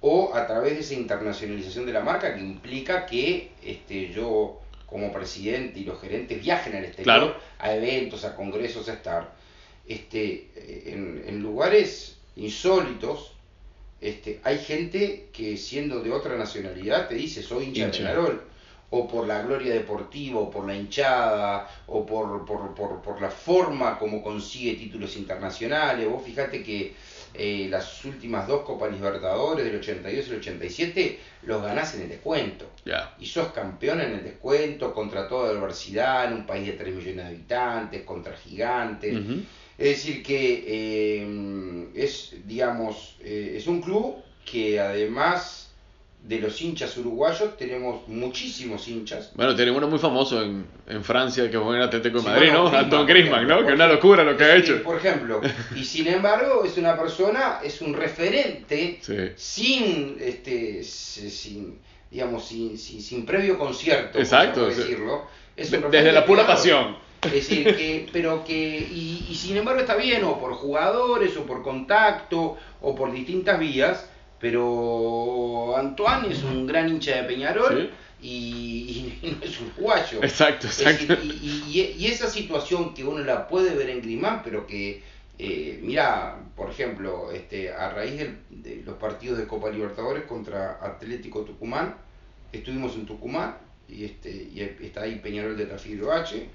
o 0.01 0.35
a 0.35 0.47
través 0.47 0.75
de 0.75 0.81
esa 0.81 0.95
internacionalización 0.95 1.87
de 1.87 1.93
la 1.93 2.01
marca 2.01 2.35
que 2.35 2.41
implica 2.41 3.07
que 3.07 3.53
este, 3.63 4.11
yo 4.13 4.61
como 4.95 5.13
presidente 5.13 5.81
y 5.81 5.85
los 5.85 6.01
gerentes 6.01 6.41
viajen 6.41 6.77
al 6.77 6.85
exterior 6.85 7.17
Claro. 7.19 7.37
a 7.59 7.75
eventos, 7.75 8.25
a 8.25 8.37
congresos, 8.37 8.89
a 8.89 8.93
estar 8.93 9.35
este, 9.89 10.53
eh, 10.55 10.83
en, 10.93 11.25
en 11.27 11.43
lugares 11.43 12.17
insólitos. 12.37 13.33
Este, 14.01 14.39
hay 14.45 14.59
gente 14.59 15.31
que 15.33 15.57
siendo 15.57 15.99
de 15.99 16.13
otra 16.13 16.37
nacionalidad 16.37 17.09
te 17.09 17.17
dice 17.17 17.43
soy 17.43 17.65
hincha 17.65 17.81
de 17.81 17.87
Hincha. 17.89 17.99
Peñarol 17.99 18.43
o 18.91 19.09
por 19.09 19.27
la 19.27 19.43
gloria 19.43 19.75
deportiva, 19.75 20.39
o 20.39 20.49
por 20.49 20.65
la 20.65 20.77
hinchada, 20.77 21.69
o 21.89 22.07
por, 22.07 22.45
por, 22.47 22.73
por, 22.77 23.03
por 23.03 23.21
la 23.21 23.31
forma 23.31 23.99
como 23.99 24.23
consigue 24.23 24.75
títulos 24.75 25.17
internacionales. 25.17 26.09
Vos 26.09 26.23
fíjate 26.25 26.63
que 26.63 26.95
eh, 27.35 27.67
las 27.69 28.05
últimas 28.05 28.47
dos 28.47 28.63
Copas 28.63 28.93
Libertadores, 28.93 29.65
del 29.65 29.77
82 29.77 30.27
y 30.27 30.31
el 30.31 30.39
87, 30.39 31.21
los 31.43 31.63
ganás 31.63 31.95
en 31.97 32.03
el 32.03 32.09
descuento. 32.09 32.71
Y 33.19 33.27
sos 33.27 33.49
campeón 33.53 34.01
en 34.01 34.13
el 34.13 34.25
descuento 34.25 34.95
contra 34.95 35.29
toda 35.29 35.51
adversidad, 35.51 36.27
en 36.27 36.35
un 36.35 36.47
país 36.47 36.67
de 36.67 36.73
3 36.75 36.95
millones 36.95 37.17
de 37.17 37.25
habitantes, 37.25 38.03
contra 38.03 38.37
gigantes. 38.37 39.15
Es 39.77 39.89
decir, 39.89 40.23
que 40.23 40.65
eh, 40.67 41.89
es, 41.95 42.35
digamos, 42.45 43.17
eh, 43.21 43.55
es 43.57 43.67
un 43.67 43.81
club 43.81 44.17
que 44.45 44.79
además 44.79 45.64
de 46.27 46.39
los 46.39 46.59
hinchas 46.63 46.97
uruguayos, 46.97 47.55
tenemos 47.59 48.09
muchísimos 48.09 48.89
hinchas. 48.89 49.31
Bueno, 49.35 49.55
tenemos 49.55 49.77
uno 49.77 49.89
muy 49.89 49.99
famoso 49.99 50.43
en, 50.43 50.65
en 50.87 51.05
Francia 51.05 51.51
que 51.51 51.59
juega 51.59 51.77
en 51.77 51.83
Atlético 51.85 52.17
de 52.17 52.23
Sí, 52.23 52.29
Madrid, 52.29 52.49
bueno, 52.51 52.71
¿no? 52.71 52.79
Anton 52.79 53.07
Griezmann, 53.07 53.47
¿no? 53.47 53.59
Que 53.61 53.69
es 53.69 53.75
una 53.75 53.87
locura 53.89 54.25
lo 54.25 54.35
que 54.35 54.45
ha 54.45 54.57
hecho. 54.57 54.83
Por 54.83 54.97
ejemplo, 54.97 55.43
y 55.77 55.85
sin 55.85 56.07
embargo 56.09 56.65
es 56.65 56.79
una 56.79 56.97
persona, 56.99 57.59
es 57.63 57.83
un 57.83 57.93
referente 57.93 59.01
Sí. 59.03 59.17
sin, 59.37 60.17
este, 60.19 60.83
sin, 60.83 61.79
digamos, 62.11 62.47
sin, 62.47 62.79
sin, 62.79 63.03
sin 63.03 63.27
previo 63.27 63.59
concierto, 63.59 64.19
Exacto, 64.19 64.67
decirlo. 64.67 65.27
Es 65.57 65.71
un 65.73 65.91
desde 65.91 66.11
la 66.11 66.25
pura 66.25 66.45
creador. 66.45 66.57
pasión. 66.57 66.97
Es 67.23 67.33
decir, 67.33 67.65
que, 67.77 68.07
pero 68.13 68.45
que, 68.45 68.55
y, 68.79 69.27
y 69.31 69.35
sin 69.35 69.57
embargo 69.57 69.81
está 69.81 69.97
bien, 69.97 70.25
o 70.25 70.39
por 70.39 70.53
jugadores, 70.55 71.37
o 71.37 71.45
por 71.45 71.63
contacto, 71.63 72.57
o 72.83 72.95
por 72.95 73.13
distintas 73.13 73.59
vías, 73.59 74.11
pero 74.45 75.77
Antoine 75.77 76.29
es 76.33 76.43
un 76.43 76.67
gran 76.67 76.89
hincha 76.89 77.17
de 77.17 77.23
Peñarol 77.25 77.91
y, 78.23 78.29
y 79.23 79.37
no 79.41 79.45
es 79.45 79.61
uruguayo. 79.61 80.23
Exacto, 80.23 80.67
exacto. 80.67 81.15
y, 81.25 81.71
y- 81.73 81.97
y 81.99 82.07
esa 82.07 82.29
situación 82.29 82.95
que 82.95 83.05
uno 83.05 83.25
la 83.25 83.49
puede 83.49 83.75
ver 83.75 83.91
en 83.91 84.03
Grimán, 84.03 84.43
pero 84.45 84.67
que, 84.67 85.03
eh, 85.39 85.81
mira, 85.83 86.37
por 86.57 86.71
ejemplo, 86.71 87.33
este, 87.33 87.73
a 87.73 87.91
raíz 87.91 88.19
del- 88.19 88.39
de 88.51 88.83
los 88.85 88.97
partidos 88.97 89.39
de 89.39 89.47
Copa 89.47 89.71
Libertadores 89.71 90.25
contra 90.25 90.79
Atlético 90.83 91.41
Tucumán, 91.41 91.95
estuvimos 92.53 92.95
en 92.95 93.07
Tucumán 93.07 93.57
y, 93.89 94.05
este, 94.05 94.31
y 94.31 94.61
está 94.83 95.03
ahí 95.03 95.17
Peñarol 95.17 95.57
de 95.57 95.67
Tafiro 95.67 96.13
H, 96.13 96.49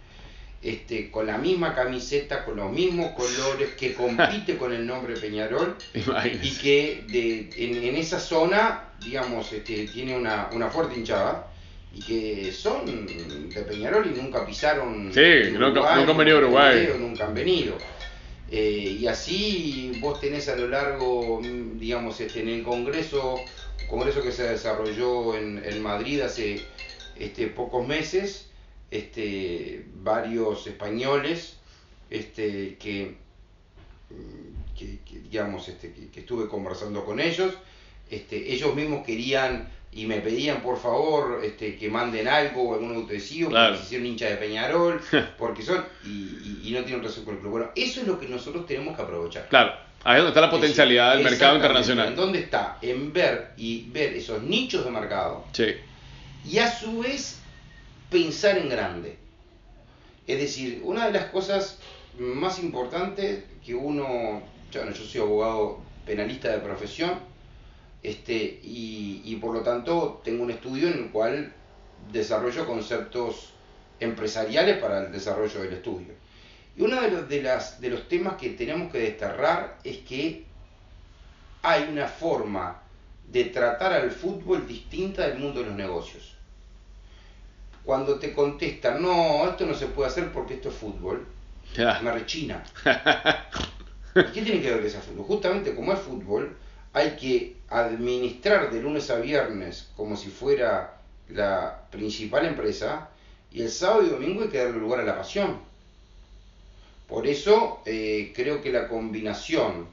este, 0.62 1.10
con 1.10 1.25
la 1.28 1.38
misma 1.38 1.74
camiseta, 1.74 2.44
con 2.46 2.58
los 2.58 2.72
mismos 2.72 3.12
colores, 3.13 3.70
que 3.78 3.94
compite 3.94 4.58
con 4.58 4.74
el 4.74 4.86
nombre 4.86 5.13
Peñarol 5.16 5.75
y 5.94 6.51
que 6.58 7.04
de, 7.08 7.50
en, 7.56 7.84
en 7.84 7.96
esa 7.96 8.20
zona, 8.20 8.89
digamos, 9.04 9.51
este, 9.54 9.88
tiene 9.88 10.18
una, 10.18 10.50
una 10.54 10.70
fuerte 10.70 10.96
hinchada 11.00 11.48
y 11.96 12.00
que 12.01 12.51
son 12.51 12.86
de 12.86 13.62
Peñarol 13.63 14.12
y 14.13 14.20
nunca 14.22 14.46
pisaron 14.46 15.12
Sí, 15.13 15.20
en 15.22 15.54
nunca- 15.60 15.96
nunca 15.96 16.12
han 16.12 16.18
venido 16.18 16.38
a 16.38 16.42
Uruguay. 16.42 16.89
Nunca 17.00 17.25
han 17.25 17.34
venido. 17.34 17.75
Eh, 18.51 18.98
y 19.00 19.08
así 19.08 19.94
vos 20.01 20.20
tenés 20.20 20.50
a 20.50 20.56
lo 20.56 20.68
largo, 20.68 21.39
digamos, 21.75 22.20
este, 22.20 22.42
en 22.42 22.50
el 22.50 22.63
Congreso, 22.63 23.36
Congreso 23.88 24.22
que 24.24 24.32
se 24.32 24.44
desarrolló 24.44 25.36
en, 25.38 25.62
en 25.63 25.82
Madrid 25.82 26.22
hace 26.22 26.62
este, 27.18 27.48
pocos 27.48 27.88
meses, 27.88 28.49
este, 28.91 29.86
varios 29.96 30.65
españoles 30.67 31.58
este, 32.10 32.77
que, 32.77 33.15
que, 34.77 35.00
que, 35.05 35.19
digamos, 35.19 35.67
este, 35.67 35.91
que, 35.93 36.10
que 36.10 36.22
estuve 36.22 36.48
conversando 36.48 37.05
con 37.05 37.19
ellos, 37.19 37.53
este, 38.10 38.51
ellos 38.53 38.74
mismos 38.75 39.05
querían 39.05 39.69
y 39.91 40.05
me 40.05 40.19
pedían 40.22 40.62
por 40.62 40.77
favor 40.79 41.41
este, 41.43 41.75
que 41.75 41.89
manden 41.89 42.27
algo 42.27 42.69
o 42.69 42.74
algún 42.75 42.96
autodesivo 42.96 43.50
Claro. 43.50 43.69
porque 43.74 43.79
se 43.79 43.86
hicieron 43.86 44.08
hincha 44.08 44.25
de 44.29 44.36
Peñarol, 44.38 45.01
porque 45.38 45.63
son 45.63 45.84
y, 46.05 46.10
y- 46.10 46.62
y 46.65 46.72
no 46.72 46.81
tienen 46.84 47.01
relación 47.01 47.25
con 47.25 47.36
el 47.36 47.39
club. 47.41 47.51
Bueno, 47.51 47.69
eso 47.75 48.01
es 48.01 48.08
lo 48.08 48.19
que 48.19 48.27
nosotros 48.27 48.65
tenemos 48.65 48.96
que 48.96 49.01
aprovechar. 49.01 49.48
Claro, 49.50 49.74
ahí 50.03 50.17
es 50.17 50.24
donde 50.24 50.29
está 50.29 50.41
la 50.41 50.50
potencialidad 50.51 51.15
del 51.15 51.24
mercado 51.24 51.55
internacional. 51.55 52.08
¿En 52.10 52.15
dónde 52.15 52.39
está? 52.39 52.77
En 52.81 53.12
ver 53.13 53.51
y 53.58 53.89
ver 53.89 54.13
esos 54.13 54.41
nichos 54.43 54.86
de 54.86 54.91
mercado 54.91 55.46
Sí. 55.53 55.65
y 56.46 56.58
a 56.60 56.72
su 56.72 57.00
vez 57.00 57.38
pensar 58.10 58.58
en 58.58 58.70
grande. 58.70 59.18
Es 60.28 60.39
decir, 60.39 60.82
una 60.84 61.08
de 61.08 61.13
las 61.13 61.25
cosas 61.25 61.80
más 62.18 62.60
importantes 62.60 63.44
que 63.66 63.75
uno, 63.75 64.42
bueno, 64.74 64.92
yo 64.92 65.04
soy 65.04 65.22
abogado 65.22 65.80
penalista 66.06 66.50
de 66.50 66.60
profesión, 66.60 67.20
este, 68.01 68.60
y, 68.63 69.22
y 69.25 69.36
por 69.38 69.54
lo 69.54 69.62
tanto 69.62 70.22
tengo 70.24 70.44
un 70.44 70.51
estudio 70.51 70.88
en 70.88 70.94
el 70.94 71.12
cual 71.12 71.54
desarrollo 72.12 72.66
conceptos 72.66 73.54
empresariales 74.00 74.78
para 74.78 75.06
el 75.06 75.12
desarrollo 75.12 75.62
del 75.62 75.74
estudio. 75.74 76.13
Y 76.78 76.82
uno 76.82 77.01
de 77.01 77.12
los, 77.12 77.28
de 77.82 77.89
los 77.89 78.08
temas 78.08 78.36
que 78.36 78.51
tenemos 78.51 78.92
que 78.92 79.00
desterrar 79.00 79.78
es 79.84 79.98
que 80.00 80.46
hay 81.62 81.89
una 81.92 82.08
forma 82.08 82.82
de 83.30 83.46
tratar 83.46 83.94
al 83.94 84.12
fútbol 84.12 84.66
distinta 84.66 85.28
del 85.28 85.39
mundo 85.39 85.60
de 85.60 85.68
los 85.68 85.75
negocios. 85.75 86.36
Cuando 87.84 88.20
te 88.20 88.34
contestan, 88.34 89.02
no, 89.02 89.50
esto 89.50 89.66
no 89.66 89.74
se 89.74 89.88
puede 89.88 90.10
hacer 90.10 90.32
porque 90.32 90.56
esto 90.56 90.70
es 90.70 90.76
fútbol, 90.76 91.26
me 91.78 92.12
rechina. 92.12 92.64
¿Y 94.16 94.32
qué 94.32 94.42
tiene 94.42 94.62
que 94.62 94.72
ver 94.72 94.82
que 94.82 94.90
sea 94.90 95.02
fútbol? 95.02 95.26
Justamente 95.26 95.76
como 95.76 95.94
es 95.94 96.00
fútbol, 96.00 96.56
hay 96.94 97.16
que 97.16 97.56
administrar 97.70 98.72
de 98.72 98.82
lunes 98.82 99.10
a 99.10 99.20
viernes 99.20 99.90
como 99.96 100.16
si 100.16 100.30
fuera 100.30 100.96
la 101.30 101.82
principal 101.92 102.46
empresa 102.46 103.10
y 103.52 103.62
el 103.62 103.70
sábado 103.70 104.04
y 104.04 104.10
domingo 104.10 104.44
hay 104.44 104.50
que 104.50 104.58
darle 104.58 104.80
lugar 104.80 105.00
a 105.00 105.04
la 105.04 105.18
pasión. 105.18 105.60
Por 107.08 107.26
eso 107.28 107.82
eh, 107.86 108.34
creo 108.36 108.62
que 108.62 108.72
la 108.72 108.88
combinación 108.88 109.88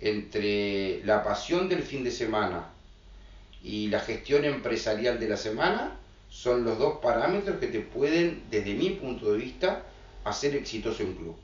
entre 0.00 1.04
la 1.04 1.22
pasión 1.22 1.68
del 1.68 1.82
fin 1.82 2.04
de 2.04 2.10
semana 2.10 2.66
y 3.62 3.88
la 3.88 4.00
gestión 4.00 4.44
empresarial 4.44 5.20
de 5.20 5.28
la 5.28 5.36
semana 5.36 5.96
son 6.30 6.64
los 6.64 6.78
dos 6.78 6.98
parámetros 7.02 7.58
que 7.58 7.66
te 7.66 7.80
pueden, 7.80 8.44
desde 8.50 8.74
mi 8.74 8.90
punto 8.90 9.32
de 9.32 9.38
vista, 9.38 9.82
hacer 10.24 10.54
exitoso 10.54 11.04
un 11.04 11.14
club. 11.14 11.36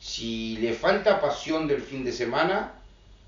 Si 0.00 0.56
le 0.58 0.72
falta 0.72 1.20
pasión 1.20 1.66
del 1.66 1.82
fin 1.82 2.04
de 2.04 2.12
semana, 2.12 2.72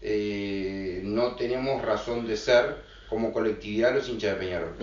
eh, 0.00 1.00
no 1.04 1.34
tenemos 1.34 1.82
razón 1.82 2.26
de 2.26 2.36
ser 2.36 2.76
como 3.08 3.32
colectividad 3.32 3.92
los 3.92 4.08
hinchas 4.08 4.34
de 4.34 4.44
Peñarol. 4.44 4.74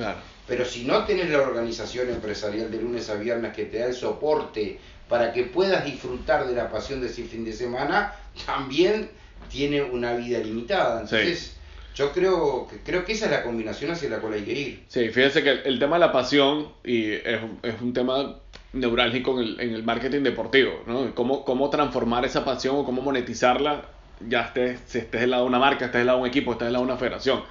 Pero 0.46 0.66
si 0.66 0.84
no 0.84 1.06
tenés 1.06 1.30
la 1.30 1.42
organización 1.42 2.10
empresarial 2.10 2.70
de 2.70 2.82
lunes 2.82 3.10
a 3.10 3.16
viernes 3.16 3.54
que 3.54 3.66
te 3.66 3.80
da 3.80 3.86
el 3.86 3.94
soporte 3.94 4.80
para 5.08 5.32
que 5.32 5.44
puedas 5.44 5.86
disfrutar 5.86 6.46
de 6.46 6.54
la 6.54 6.70
pasión 6.70 7.00
de 7.00 7.08
ese 7.08 7.24
fin 7.24 7.46
de 7.46 7.54
semana, 7.54 8.14
también 8.46 9.10
tiene 9.50 9.82
una 9.82 10.14
vida 10.16 10.40
limitada. 10.40 11.02
Entonces, 11.02 11.57
yo 11.98 12.12
creo 12.12 12.68
que, 12.70 12.78
creo 12.78 13.04
que 13.04 13.14
esa 13.14 13.26
es 13.26 13.32
la 13.32 13.42
combinación 13.42 13.90
hacia 13.90 14.08
la 14.10 14.20
cual 14.20 14.34
hay 14.34 14.44
que 14.44 14.54
ir. 14.54 14.84
Sí, 14.88 15.10
fíjense 15.10 15.42
que 15.44 15.50
el, 15.66 15.80
tema 15.80 15.96
de 15.96 16.02
la 16.02 16.12
pasión 16.12 16.68
y 16.84 17.12
es, 17.14 17.40
es 17.64 17.82
un 17.82 17.92
tema 17.92 18.36
neurálgico 18.74 19.40
en 19.42 19.48
el, 19.48 19.60
en 19.60 19.74
el, 19.74 19.84
marketing 19.84 20.22
deportivo, 20.22 20.84
¿no? 20.86 21.16
Cómo, 21.16 21.44
cómo 21.44 21.72
transformar 21.72 22.24
esa 22.24 22.46
pasión 22.46 22.76
o 22.76 22.84
cómo 22.84 23.02
monetizarla, 23.02 23.86
ya 24.28 24.42
estés, 24.42 24.80
si 24.86 25.00
estés 25.00 25.22
del 25.22 25.32
lado 25.32 25.44
de 25.44 25.50
una 25.50 25.58
marca, 25.60 25.86
estés 25.86 26.00
del 26.00 26.08
lado 26.08 26.20
de 26.20 26.24
un 26.24 26.30
equipo, 26.30 26.52
estés 26.52 26.68
del 26.68 26.74
lado 26.74 26.86
de 26.86 26.92
una 26.92 27.00
federación. 27.00 27.42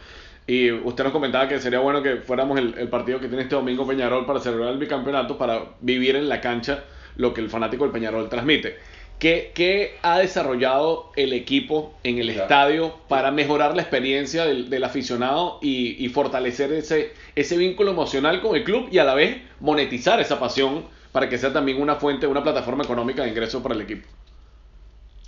Y 0.46 0.70
usted 0.70 1.02
nos 1.02 1.12
comentaba 1.12 1.48
que 1.48 1.58
sería 1.58 1.80
bueno 1.80 2.00
que 2.00 2.18
fuéramos 2.18 2.56
el, 2.56 2.78
el, 2.78 2.88
partido 2.88 3.18
que 3.18 3.26
tiene 3.26 3.42
este 3.42 3.56
domingo 3.56 3.84
Peñarol 3.84 4.26
para 4.26 4.38
celebrar 4.38 4.70
el 4.70 4.78
bicampeonato, 4.78 5.36
para 5.36 5.60
vivir 5.80 6.14
en 6.14 6.28
la 6.28 6.40
cancha 6.40 6.84
lo 7.16 7.34
que 7.34 7.40
el 7.40 7.50
fanático 7.50 7.82
del 7.82 7.92
Peñarol 7.92 8.28
transmite. 8.28 8.78
¿Qué, 9.18 9.52
¿Qué, 9.54 9.99
ha 10.02 10.18
desarrollado 10.18 11.11
el 11.16 11.32
equipo 11.32 11.94
en 12.02 12.18
el 12.18 12.28
estadio 12.28 12.94
para 13.08 13.30
mejorar 13.30 13.75
la 13.75 13.80
experiencia 13.80 14.44
del, 14.44 14.68
del 14.68 14.85
aficionado 14.85 15.58
y, 15.62 16.04
y, 16.04 16.08
fortalecer 16.11 16.70
ese, 16.73 17.14
ese 17.35 17.56
vínculo 17.56 17.92
emocional 17.92 18.42
con 18.42 18.54
el 18.56 18.64
club 18.64 18.88
y 18.90 18.99
a 18.99 19.04
la 19.04 19.14
vez 19.14 19.40
monetizar 19.61 20.20
esa 20.20 20.38
pasión 20.38 20.85
para 21.12 21.30
que 21.30 21.38
sea 21.38 21.50
también 21.50 21.80
una 21.80 21.96
fuente, 21.96 22.26
una 22.26 22.42
plataforma 22.42 22.85
económica 22.85 23.23
de 23.23 23.30
ingresos 23.30 23.62
para 23.62 23.75
el 23.75 23.80
equipo? 23.80 24.06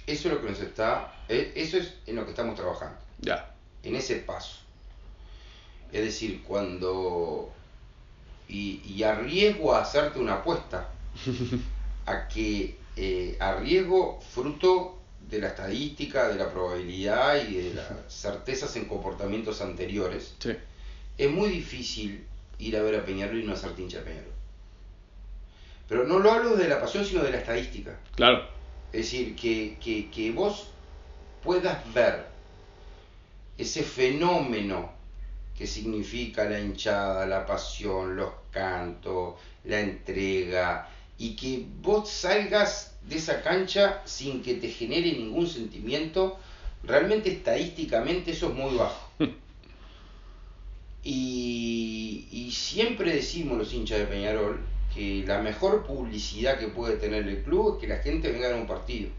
Eso 0.06 0.28
es 0.28 0.34
lo 0.34 0.42
que 0.42 0.50
nos 0.50 0.60
está, 0.60 1.14
eh, 1.28 1.52
eso 1.54 1.78
es 1.78 1.94
en 2.06 2.16
lo 2.16 2.24
que 2.24 2.30
estamos 2.30 2.56
trabajando. 2.56 2.98
Ya. 3.20 3.54
En 3.82 3.96
ese 3.96 4.16
paso. 4.16 4.58
Es 5.92 6.02
decir, 6.02 6.42
cuando 6.46 7.50
y, 8.48 8.82
y 8.86 9.02
arriesgo 9.02 9.74
a 9.74 9.82
hacerte 9.82 10.18
una 10.18 10.34
apuesta 10.34 10.88
a 12.06 12.28
que 12.28 12.77
eh, 13.00 13.36
arriesgo 13.38 14.20
fruto 14.20 14.98
de 15.30 15.38
la 15.38 15.48
estadística, 15.48 16.26
de 16.26 16.34
la 16.34 16.50
probabilidad 16.50 17.36
y 17.48 17.54
de 17.54 17.74
las 17.74 17.86
certezas 18.08 18.74
en 18.74 18.86
comportamientos 18.86 19.60
anteriores, 19.60 20.34
sí. 20.40 20.56
es 21.16 21.30
muy 21.30 21.48
difícil 21.50 22.26
ir 22.58 22.76
a 22.76 22.82
ver 22.82 22.96
a 22.96 23.04
Peñarol 23.04 23.38
y 23.38 23.44
no 23.44 23.52
hacer 23.52 23.70
hincha 23.78 24.00
a 24.00 24.02
Peñarol. 24.02 24.32
Pero 25.88 26.08
no 26.08 26.18
lo 26.18 26.32
hablo 26.32 26.56
de 26.56 26.66
la 26.66 26.80
pasión, 26.80 27.04
sino 27.04 27.22
de 27.22 27.30
la 27.30 27.38
estadística. 27.38 27.96
Claro. 28.16 28.48
Es 28.92 29.12
decir, 29.12 29.36
que, 29.36 29.78
que, 29.80 30.10
que 30.10 30.32
vos 30.32 30.66
puedas 31.44 31.78
ver 31.94 32.26
ese 33.56 33.84
fenómeno 33.84 34.92
que 35.56 35.68
significa 35.68 36.44
la 36.44 36.58
hinchada, 36.58 37.26
la 37.26 37.46
pasión, 37.46 38.16
los 38.16 38.32
cantos, 38.50 39.36
la 39.64 39.78
entrega, 39.78 40.88
y 41.18 41.34
que 41.34 41.66
vos 41.80 42.08
salgas 42.08 42.87
de 43.02 43.16
esa 43.16 43.42
cancha 43.42 44.02
sin 44.04 44.42
que 44.42 44.54
te 44.54 44.68
genere 44.68 45.12
ningún 45.12 45.46
sentimiento, 45.46 46.38
realmente 46.82 47.30
estadísticamente 47.30 48.32
eso 48.32 48.48
es 48.48 48.54
muy 48.54 48.76
bajo. 48.76 49.08
y, 51.04 52.28
y, 52.30 52.50
siempre 52.50 53.14
decimos 53.14 53.58
los 53.58 53.72
hinchas 53.72 53.98
de 53.98 54.06
Peñarol 54.06 54.60
que 54.94 55.24
la 55.26 55.40
mejor 55.40 55.86
publicidad 55.86 56.58
que 56.58 56.68
puede 56.68 56.96
tener 56.96 57.26
el 57.28 57.42
club 57.42 57.74
es 57.74 57.80
que 57.80 57.88
la 57.88 58.02
gente 58.02 58.30
venga 58.32 58.52
a 58.52 58.56
un 58.56 58.66
partido. 58.66 59.10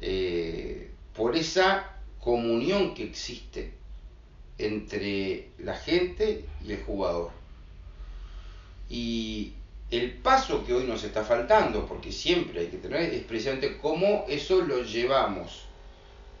Eh, 0.00 0.90
por 1.14 1.36
esa 1.36 1.96
comunión 2.20 2.94
que 2.94 3.04
existe 3.04 3.72
entre 4.56 5.50
la 5.58 5.74
gente 5.74 6.44
y 6.64 6.72
el 6.72 6.82
jugador. 6.82 7.30
Y 8.88 9.52
el 9.90 10.12
paso 10.12 10.64
que 10.66 10.74
hoy 10.74 10.84
nos 10.84 11.02
está 11.04 11.24
faltando, 11.24 11.86
porque 11.86 12.12
siempre 12.12 12.60
hay 12.60 12.66
que 12.66 12.76
tener, 12.76 13.12
es 13.14 13.24
precisamente 13.24 13.78
cómo 13.78 14.26
eso 14.28 14.60
lo 14.60 14.82
llevamos 14.82 15.64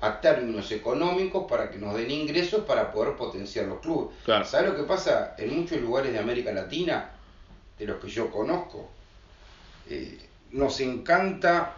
a 0.00 0.20
términos 0.20 0.70
económicos 0.70 1.50
para 1.50 1.70
que 1.70 1.78
nos 1.78 1.94
den 1.96 2.10
ingresos 2.10 2.64
para 2.64 2.92
poder 2.92 3.16
potenciar 3.16 3.66
los 3.66 3.80
clubes. 3.80 4.14
Claro. 4.24 4.44
¿Sabes 4.44 4.70
lo 4.70 4.76
que 4.76 4.84
pasa 4.84 5.34
en 5.38 5.58
muchos 5.58 5.80
lugares 5.80 6.12
de 6.12 6.18
América 6.18 6.52
Latina, 6.52 7.10
de 7.78 7.86
los 7.86 8.00
que 8.00 8.08
yo 8.08 8.30
conozco? 8.30 8.88
Eh, 9.88 10.18
nos 10.50 10.80
encanta 10.80 11.74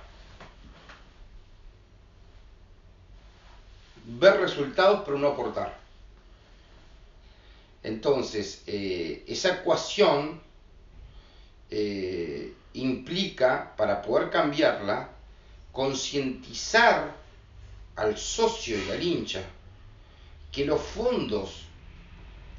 ver 4.05 4.41
resultados 4.41 5.03
pero 5.05 5.19
no 5.19 5.29
aportar. 5.29 5.79
Entonces, 7.83 8.63
eh, 8.67 9.25
esa 9.27 9.55
ecuación 9.61 10.41
eh, 11.71 12.53
implica, 12.75 13.75
para 13.77 14.03
poder 14.03 14.31
cambiarla, 14.31 15.09
concientizar 15.73 17.15
al 17.97 18.17
socio 18.17 18.77
y 18.77 18.91
al 18.91 19.03
hincha 19.03 19.43
que 20.51 20.65
los 20.65 20.81
fondos, 20.81 21.63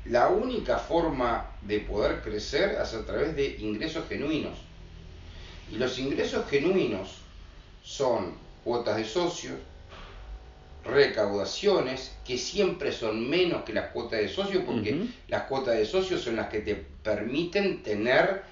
la 0.06 0.30
única 0.30 0.78
forma 0.78 1.52
de 1.62 1.80
poder 1.80 2.22
crecer 2.22 2.78
es 2.82 2.94
a 2.94 3.06
través 3.06 3.36
de 3.36 3.58
ingresos 3.60 4.08
genuinos. 4.08 4.58
Y 5.72 5.76
los 5.76 6.00
ingresos 6.00 6.50
genuinos 6.50 7.18
son 7.84 8.34
cuotas 8.64 8.98
de 8.98 9.06
socios, 9.06 9.58
recaudaciones 10.84 12.16
que 12.26 12.38
siempre 12.38 12.92
son 12.92 13.30
menos 13.30 13.64
que 13.64 13.74
las 13.74 13.92
cuotas 13.92 14.20
de 14.20 14.28
socios 14.28 14.64
porque 14.66 14.94
uh 14.94 14.98
-huh. 14.98 15.14
las 15.28 15.44
cuotas 15.44 15.76
de 15.76 15.86
socios 15.86 16.22
son 16.22 16.38
las 16.38 16.48
que 16.48 16.60
te 16.60 16.76
permiten 16.76 17.84
tener 17.84 18.44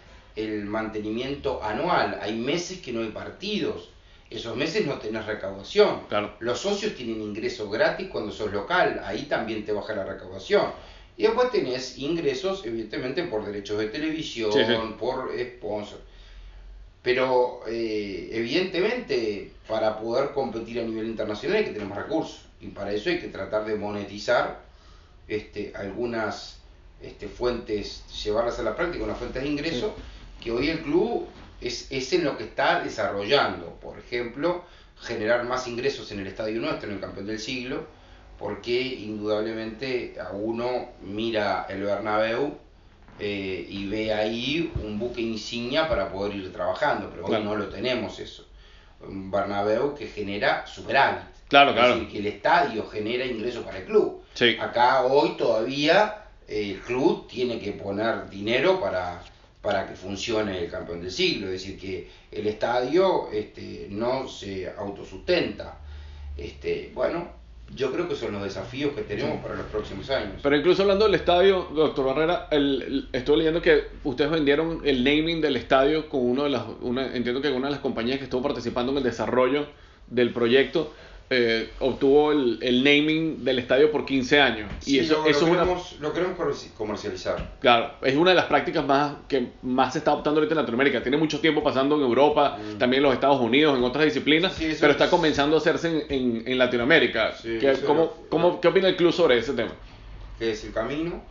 el 0.44 0.66
mantenimiento 0.66 1.64
anual. 1.64 2.20
Hay 2.22 2.36
meses 2.38 2.80
que 2.80 2.92
no 2.94 3.02
hay 3.02 3.10
partidos. 3.10 3.90
Esos 4.30 4.56
meses 4.56 4.86
no 4.86 5.00
tenés 5.00 5.26
recaudación. 5.26 6.02
Claro. 6.08 6.36
Los 6.40 6.60
socios 6.60 6.96
tienen 6.96 7.22
ingreso 7.22 7.70
gratis 7.70 8.08
cuando 8.12 8.32
sos 8.32 8.52
local. 8.52 9.02
Ahí 9.04 9.24
también 9.24 9.66
te 9.66 9.72
baja 9.72 9.96
la 9.96 10.04
recaudación. 10.06 10.72
Y 11.18 11.24
después 11.24 11.52
tenés 11.52 11.98
ingresos, 11.98 12.66
evidentemente, 12.66 13.24
por 13.24 13.46
derechos 13.46 13.80
de 13.80 13.88
televisión, 13.88 14.54
Sí, 14.54 14.60
sí. 14.66 14.74
por 15.00 15.32
sponsor. 15.38 16.00
Pero 17.02 17.62
eh, 17.68 18.30
evidentemente 18.32 19.52
para 19.68 20.00
poder 20.00 20.32
competir 20.32 20.80
a 20.80 20.84
nivel 20.84 21.08
internacional 21.08 21.58
hay 21.58 21.66
que 21.66 21.72
tener 21.72 21.88
más 21.88 21.98
recursos 21.98 22.42
y 22.60 22.68
para 22.68 22.92
eso 22.92 23.10
hay 23.10 23.20
que 23.20 23.30
tratar 23.30 23.66
de 23.66 23.76
monetizar 23.76 24.60
este, 25.28 25.72
algunas 25.76 26.60
este, 27.02 27.28
fuentes, 27.28 28.04
llevarlas 28.24 28.60
a 28.60 28.64
la 28.64 28.76
práctica, 28.76 29.04
unas 29.04 29.18
fuentes 29.18 29.42
de 29.42 29.48
ingreso 29.48 29.96
que 30.42 30.52
hoy 30.52 30.70
el 30.70 30.80
club 30.82 31.28
es, 31.62 31.88
es 31.92 32.12
en 32.14 32.24
lo 32.24 32.38
que 32.38 32.46
está 32.46 32.82
desarrollando. 32.82 33.78
Por 33.82 33.98
ejemplo, 34.00 34.64
generar 35.02 35.44
más 35.46 35.68
ingresos 35.68 36.12
en 36.12 36.20
el 36.20 36.28
estadio 36.28 36.60
nuestro, 36.62 36.90
en 36.90 36.96
el 36.96 37.02
campeón 37.02 37.28
del 37.28 37.40
siglo, 37.40 37.86
porque 38.38 38.82
indudablemente 38.82 40.16
a 40.20 40.32
uno 40.32 40.90
mira 41.02 41.66
el 41.70 41.84
Bernabéu 41.84 42.54
eh, 43.20 43.66
y 43.70 43.88
ve 43.88 44.14
ahí 44.14 44.72
un 44.82 44.98
buque 44.98 45.22
insignia 45.22 45.88
para 45.90 46.10
poder 46.10 46.36
ir 46.36 46.54
trabajando, 46.54 47.10
pero 47.10 47.26
Claro. 47.26 47.44
hoy 47.44 47.50
no 47.50 47.56
lo 47.56 47.68
tenemos 47.70 48.18
eso. 48.20 48.46
Un 49.02 49.30
Bernabéu 49.32 49.94
que 49.96 50.08
genera 50.08 50.66
superávit. 50.66 51.24
Claro, 51.50 51.72
es 51.72 51.76
claro. 51.76 51.96
decir, 51.96 52.10
que 52.12 52.20
el 52.20 52.28
estadio 52.28 52.88
genera 52.88 53.26
ingresos 53.26 53.66
para 53.66 53.80
el 53.80 53.86
club. 53.86 54.22
Sí. 54.34 54.56
Acá 54.60 55.04
hoy 55.04 55.36
todavía 55.36 56.26
el 56.48 56.80
club 56.80 57.28
tiene 57.28 57.60
que 57.60 57.74
poner 57.74 58.30
dinero 58.30 58.80
para, 58.80 59.22
para 59.62 59.88
que 59.88 59.94
funcione 59.96 60.58
el 60.64 60.70
campeón 60.72 61.02
del 61.02 61.12
siglo, 61.12 61.48
es 61.48 61.54
decir, 61.54 61.78
que 61.80 62.10
el 62.32 62.48
estadio 62.48 63.30
este, 63.32 63.88
no 63.90 64.28
se 64.28 64.70
autosustenta. 64.78 65.78
Este, 66.38 66.92
bueno, 66.96 67.28
yo 67.76 67.92
creo 67.92 68.08
que 68.08 68.16
son 68.16 68.32
los 68.32 68.42
desafíos 68.44 68.94
que 68.94 69.02
tenemos 69.02 69.44
para 69.44 69.56
los 69.56 69.66
próximos 69.68 70.10
años. 70.10 70.40
Pero 70.42 70.56
incluso 70.56 70.82
hablando 70.84 71.06
del 71.06 71.16
estadio, 71.16 71.68
doctor 71.76 72.06
Barrera, 72.06 72.48
el, 72.52 72.82
el- 72.82 73.10
estuve 73.12 73.38
leyendo 73.38 73.62
que 73.62 73.84
ustedes 74.06 74.32
vendieron 74.32 74.82
el 74.86 75.04
naming 75.04 75.42
del 75.42 75.58
estadio 75.58 76.08
con 76.10 76.22
uno 76.22 76.46
de 76.46 76.50
las, 76.52 76.64
una, 76.82 77.14
entiendo 77.16 77.42
que 77.42 77.50
una 77.50 77.68
de 77.68 77.74
las 77.74 77.82
compañías 77.82 78.18
que 78.18 78.24
estuvo 78.24 78.42
participando 78.42 78.92
en 78.94 79.00
el 79.00 79.04
desarrollo 79.04 79.68
del 80.08 80.32
proyecto 80.34 80.94
eh, 81.32 81.70
obtuvo 81.80 82.32
el, 82.32 82.58
el 82.62 82.84
naming 82.84 83.44
del 83.46 83.60
estadio 83.60 83.92
por 83.92 84.04
15 84.06 84.42
años. 84.42 84.72
Y 84.88 84.98
eso, 85.00 85.22
lo, 85.22 85.28
eso 85.28 85.42
lo 85.42 85.46
es 85.46 85.52
una, 85.52 85.60
queremos, 85.62 85.96
lo 86.00 86.14
queremos 86.14 86.38
comerci- 86.40 86.74
comercializar. 86.74 87.56
claro, 87.60 87.92
es 88.02 88.16
una 88.16 88.32
de 88.32 88.36
las 88.36 88.46
prácticas 88.46 88.84
más 88.86 89.14
que 89.28 89.50
más 89.62 89.94
se 89.94 90.00
está 90.00 90.12
adoptando 90.12 90.40
ahorita 90.40 90.54
en 90.56 90.60
Latinoamérica. 90.62 91.02
Tiene 91.04 91.18
mucho 91.18 91.40
tiempo 91.40 91.62
pasando 91.62 91.96
en 91.98 92.02
Europa, 92.02 92.58
también 92.80 93.02
en 93.02 93.04
los 93.04 93.14
Estados 93.14 93.40
Unidos, 93.40 93.78
en 93.78 93.84
otras 93.84 94.06
disciplinas, 94.06 94.54
Mm. 94.54 94.56
Sí, 94.56 94.76
pero 94.80 94.92
es- 94.94 95.00
está 95.00 95.10
comenzando 95.10 95.56
a 95.56 95.60
hacerse 95.60 96.06
en, 96.10 96.12
en- 96.12 96.48
en 96.48 96.58
Latinoamérica. 96.58 97.34
Sí, 97.36 97.58
¿Qué, 97.60 97.74
cómo, 97.86 98.60
¿Qué 98.60 98.68
opina 98.68 98.88
el 98.88 98.96
club 98.96 99.12
sobre 99.14 99.38
ese 99.38 99.54
tema? 99.54 99.72
que 100.40 100.52
es 100.52 100.64
el 100.64 100.74
camino. 100.74 101.22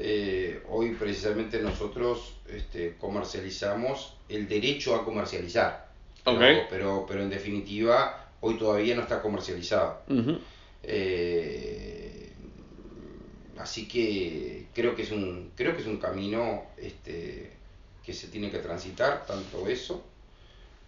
Eh, 0.00 0.62
hoy 0.70 0.90
precisamente 0.94 1.60
nosotros 1.60 2.34
este, 2.48 2.94
comercializamos 2.98 4.14
el 4.28 4.48
derecho 4.48 4.94
a 4.94 5.04
comercializar. 5.04 5.88
Pero, 6.24 6.36
Ok. 6.36 6.42
pero, 6.70 7.06
pero 7.08 7.22
en 7.22 7.30
definitiva, 7.30 8.27
hoy 8.40 8.58
todavía 8.58 8.94
no 8.94 9.02
está 9.02 9.20
comercializado. 9.20 10.02
Eh, 10.82 12.32
así 13.58 13.88
que 13.88 14.66
creo 14.74 14.94
que 14.94 15.02
es 15.02 15.10
un, 15.10 15.50
creo 15.54 15.74
que 15.74 15.82
es 15.82 15.88
un 15.88 15.98
camino 15.98 16.64
este, 16.76 17.52
que 18.04 18.12
se 18.12 18.28
tiene 18.28 18.50
que 18.50 18.58
transitar, 18.58 19.26
tanto 19.26 19.68
eso 19.68 20.04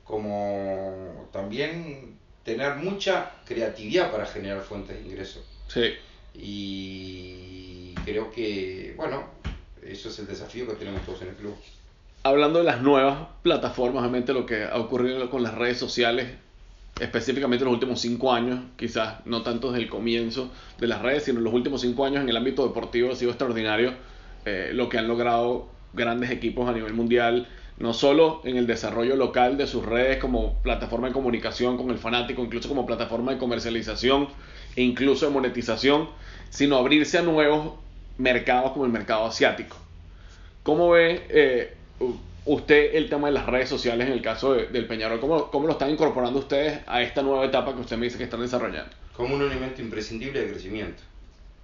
como 0.05 1.29
también 1.33 2.17
tener 2.45 2.75
mucha 2.77 3.31
creatividad 3.45 4.11
para 4.11 4.27
generar 4.27 4.61
fuentes 4.61 4.97
de 4.97 5.09
ingreso. 5.09 5.45
Sí. 5.69 5.95
Y 6.35 7.95
creo 8.05 8.31
que, 8.33 8.95
bueno, 8.97 9.25
eso 9.83 10.09
es 10.09 10.19
el 10.19 10.27
desafío 10.27 10.67
que 10.67 10.75
tenemos 10.75 11.05
todos 11.07 11.23
en 11.23 11.29
el 11.29 11.35
club. 11.37 11.55
Hablando 12.25 12.59
de 12.59 12.65
las 12.65 12.83
nuevas 12.83 13.29
plataformas, 13.43 14.03
obviamente 14.03 14.33
lo 14.33 14.47
que 14.47 14.65
ha 14.65 14.77
ocurrido 14.79 15.31
con 15.31 15.45
las 15.45 15.55
redes 15.55 15.79
sociales, 15.79 16.29
específicamente 17.01 17.65
en 17.65 17.67
los 17.67 17.75
últimos 17.75 18.01
cinco 18.01 18.33
años, 18.33 18.61
quizás 18.77 19.27
no 19.27 19.43
tanto 19.43 19.73
desde 19.73 19.85
el 19.85 19.91
comienzo 19.91 20.51
de 20.79 20.87
las 20.87 21.03
redes, 21.03 21.25
sino 21.25 21.41
los 21.41 21.53
últimos 21.53 21.81
cinco 21.81 22.05
años 22.05 22.23
en 22.23 22.29
el 22.29 22.37
ámbito 22.37 22.67
deportivo 22.67 23.11
ha 23.13 23.17
sido 23.17 23.31
extraordinario 23.31 23.95
eh, 24.45 24.71
lo 24.73 24.89
que 24.89 24.99
han 24.99 25.09
logrado 25.09 25.69
grandes 25.93 26.31
equipos 26.31 26.69
a 26.69 26.73
nivel 26.73 26.95
mundial, 26.95 27.49
no 27.79 27.95
solo 27.95 28.43
en 28.45 28.57
el 28.57 28.67
desarrollo 28.67 29.17
local 29.17 29.57
de 29.57 29.67
sus 29.67 29.85
redes 29.85 30.19
como 30.19 30.63
plataforma 30.63 31.09
de 31.09 31.15
comunicación 31.15 31.77
con 31.77 31.91
el 31.91 31.99
fanático, 31.99 32.43
incluso 32.43 32.69
como 32.69 32.87
plataforma 32.87 33.33
de 33.33 33.39
comercialización 33.39 34.29
e 34.77 34.83
incluso 34.83 35.27
de 35.27 35.33
monetización, 35.33 36.09
sino 36.51 36.77
abrirse 36.77 37.19
a 37.19 37.23
nuevos 37.23 37.75
mercados 38.19 38.73
como 38.73 38.85
el 38.85 38.93
mercado 38.93 39.25
asiático. 39.25 39.77
¿Cómo 40.63 40.91
ve 40.91 41.25
eh, 41.31 41.75
usted 42.46 42.94
el 42.94 43.09
tema 43.09 43.29
de 43.29 43.35
las 43.35 43.46
redes 43.46 43.68
sociales 43.68 44.07
en 44.07 44.12
el 44.12 44.22
caso 44.22 44.55
de- 44.55 44.66
del 44.68 44.87
Peñarol? 44.87 45.20
¿Cómo, 45.20 45.50
¿Cómo 45.50 45.66
lo 45.66 45.72
están 45.72 45.90
incorporando 45.90 46.38
ustedes 46.38 46.81
a 46.87 47.03
esta 47.03 47.22
nueva 47.22 47.44
etapa 47.44 47.74
que 47.74 47.81
usted 47.81 47.96
me 47.96 48.07
dice 48.07 48.18
que 48.18 48.24
están 48.24 48.40
desarrollando? 48.40 48.90
Como 49.16 49.35
un 49.37 49.42
elemento 49.42 49.83
imprescindible 49.83 50.40
de 50.40 50.50
crecimiento. 50.50 51.03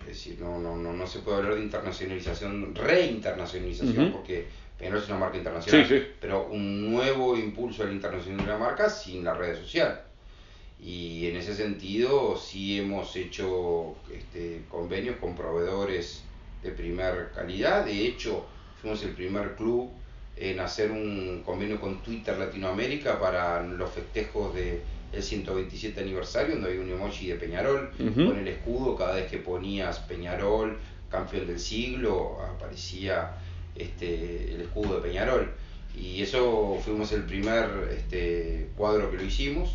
Es 0.02 0.08
decir, 0.08 0.38
no, 0.40 0.58
no, 0.58 0.76
no, 0.76 0.92
no 0.92 1.06
se 1.06 1.20
puede 1.20 1.38
hablar 1.38 1.54
de 1.56 1.62
internacionalización, 1.62 2.74
reinternacionalización, 2.74 4.04
Ujú. 4.08 4.12
porque 4.18 4.46
Peñarol 4.78 5.00
es 5.02 5.08
una 5.08 5.18
marca 5.18 5.38
internacional, 5.38 5.86
Sí, 5.88 5.98
sí. 5.98 6.06
pero 6.20 6.46
un 6.48 6.92
nuevo 6.92 7.36
impulso 7.36 7.82
a 7.82 7.86
la 7.86 7.92
internacionalización 7.92 8.46
de 8.46 8.52
la 8.52 8.58
marca 8.58 8.90
sin 8.90 9.24
la 9.24 9.34
red 9.34 9.56
social. 9.56 10.02
Y 10.80 11.26
en 11.28 11.36
ese 11.36 11.54
sentido 11.54 12.36
sí 12.36 12.78
hemos 12.78 13.16
hecho 13.16 13.96
este, 14.14 14.62
convenios 14.68 15.16
con 15.16 15.34
proveedores 15.34 16.22
de 16.62 16.70
primer 16.72 17.30
calidad. 17.34 17.84
De 17.86 18.06
hecho, 18.06 18.44
fuimos 18.80 19.02
el 19.02 19.12
primer 19.12 19.56
club 19.56 19.90
en 20.36 20.60
hacer 20.60 20.90
un 20.90 21.42
convenio 21.44 21.80
con 21.80 22.02
Twitter 22.02 22.36
Latinoamérica 22.36 23.18
para 23.18 23.62
los 23.62 23.90
festejos 23.90 24.54
del 24.54 24.82
127 25.18 26.00
aniversario, 26.00 26.54
donde 26.54 26.70
había 26.70 26.82
un 26.82 26.90
emoji 26.90 27.28
de 27.28 27.36
Peñarol 27.36 27.90
con 27.96 28.38
el 28.38 28.48
escudo. 28.48 28.96
Cada 28.96 29.14
vez 29.14 29.30
que 29.30 29.38
ponías 29.38 29.98
Peñarol, 30.00 30.76
campeón 31.10 31.46
del 31.46 31.58
siglo, 31.58 32.38
aparecía 32.42 33.32
este, 33.74 34.54
el 34.54 34.60
escudo 34.62 34.96
de 34.96 35.08
Peñarol. 35.08 35.50
Y 35.98 36.20
eso 36.20 36.78
fuimos 36.84 37.10
el 37.12 37.22
primer 37.22 37.90
este, 37.96 38.68
cuadro 38.76 39.10
que 39.10 39.16
lo 39.16 39.24
hicimos. 39.24 39.74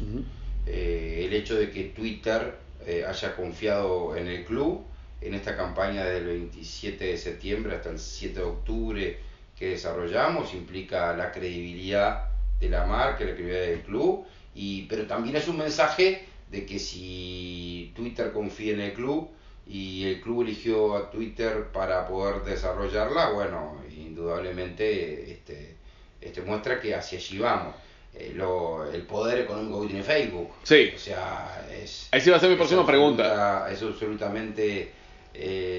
Eh, 0.68 1.26
el 1.26 1.34
hecho 1.34 1.56
de 1.56 1.72
que 1.72 1.86
Twitter 1.86 2.56
eh, 2.86 3.04
haya 3.08 3.36
confiado 3.36 4.16
en 4.16 4.28
el 4.28 4.46
club 4.46 4.84
en 5.22 5.34
esta 5.34 5.58
campaña 5.58 6.04
desde 6.04 6.20
el 6.20 6.26
27 6.26 7.04
de 7.04 7.18
septiembre 7.18 7.76
hasta 7.76 7.90
el 7.90 8.00
7 8.00 8.40
de 8.40 8.46
octubre 8.46 9.18
que 9.62 9.70
desarrollamos 9.70 10.56
implica 10.56 11.16
la 11.16 11.32
credibilidad 11.32 12.26
de 12.60 12.68
la 12.68 12.84
marca, 12.86 13.24
la 13.24 13.36
credibilidad 13.36 13.62
del 13.68 13.82
club, 13.82 14.26
y, 14.56 14.84
pero 14.88 15.06
también 15.06 15.36
es 15.36 15.48
un 15.48 15.58
mensaje 15.60 16.26
de 16.50 16.66
que 16.66 16.80
si 16.80 17.94
Twitter 17.96 18.32
confía 18.34 18.74
en 18.74 18.82
el 18.82 18.94
club 18.94 19.30
y 19.68 20.06
el 20.08 20.20
club 20.20 20.42
eligió 20.42 20.98
a 20.98 21.12
Twitter 21.12 21.68
para 21.72 22.08
poder 22.08 22.42
desarrollarla, 22.44 23.30
bueno, 23.30 23.80
indudablemente 23.96 25.32
este, 25.32 25.76
este 26.20 26.42
muestra 26.42 26.80
que 26.82 26.96
hacia 26.96 27.20
allí 27.20 27.38
vamos. 27.38 27.76
Eh, 28.14 28.34
lo- 28.36 28.92
el 28.92 29.04
poder 29.04 29.40
económico 29.42 29.82
que 29.84 29.88
tiene 29.90 30.04
Facebook. 30.04 30.50
Sí. 30.64 30.92
O 30.94 31.00
sea, 31.00 31.66
es. 31.72 32.10
Ahí 32.12 32.20
sí 32.20 32.30
va 32.30 32.38
a 32.38 32.40
ser 32.40 32.50
mi 32.50 32.58
próxima 32.58 32.86
pregunta. 32.86 33.70
Es 33.72 33.82
absolutamente 33.82 34.92
eh, 35.34 35.71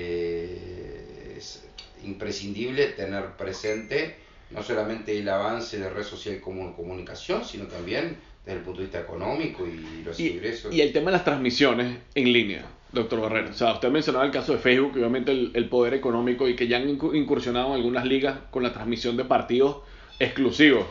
imprescindible 2.04 2.86
tener 2.88 3.24
presente 3.38 4.16
no 4.50 4.62
solamente 4.62 5.18
el 5.18 5.28
avance 5.28 5.78
de 5.78 5.88
red 5.88 6.02
social 6.02 6.40
como 6.40 6.74
comunicación, 6.76 7.44
sino 7.44 7.64
también 7.64 8.16
desde 8.44 8.58
el 8.58 8.64
punto 8.64 8.80
de 8.80 8.86
vista 8.86 9.00
económico 9.00 9.66
y 9.66 10.02
los 10.04 10.18
Y, 10.20 10.28
ingresos. 10.30 10.74
y 10.74 10.80
el 10.80 10.92
tema 10.92 11.06
de 11.10 11.16
las 11.16 11.24
transmisiones 11.24 11.96
en 12.14 12.32
línea, 12.32 12.66
doctor 12.92 13.20
Barrera. 13.22 13.48
O 13.50 13.54
sea, 13.54 13.72
usted 13.72 13.88
mencionaba 13.88 14.24
el 14.26 14.30
caso 14.30 14.52
de 14.52 14.58
Facebook, 14.58 14.92
obviamente 14.96 15.32
el, 15.32 15.52
el 15.54 15.68
poder 15.68 15.94
económico 15.94 16.48
y 16.48 16.54
que 16.56 16.68
ya 16.68 16.76
han 16.76 16.88
incu- 16.98 17.16
incursionado 17.16 17.68
en 17.68 17.74
algunas 17.74 18.04
ligas 18.04 18.36
con 18.50 18.62
la 18.62 18.72
transmisión 18.72 19.16
de 19.16 19.24
partidos 19.24 19.78
exclusivos. 20.18 20.84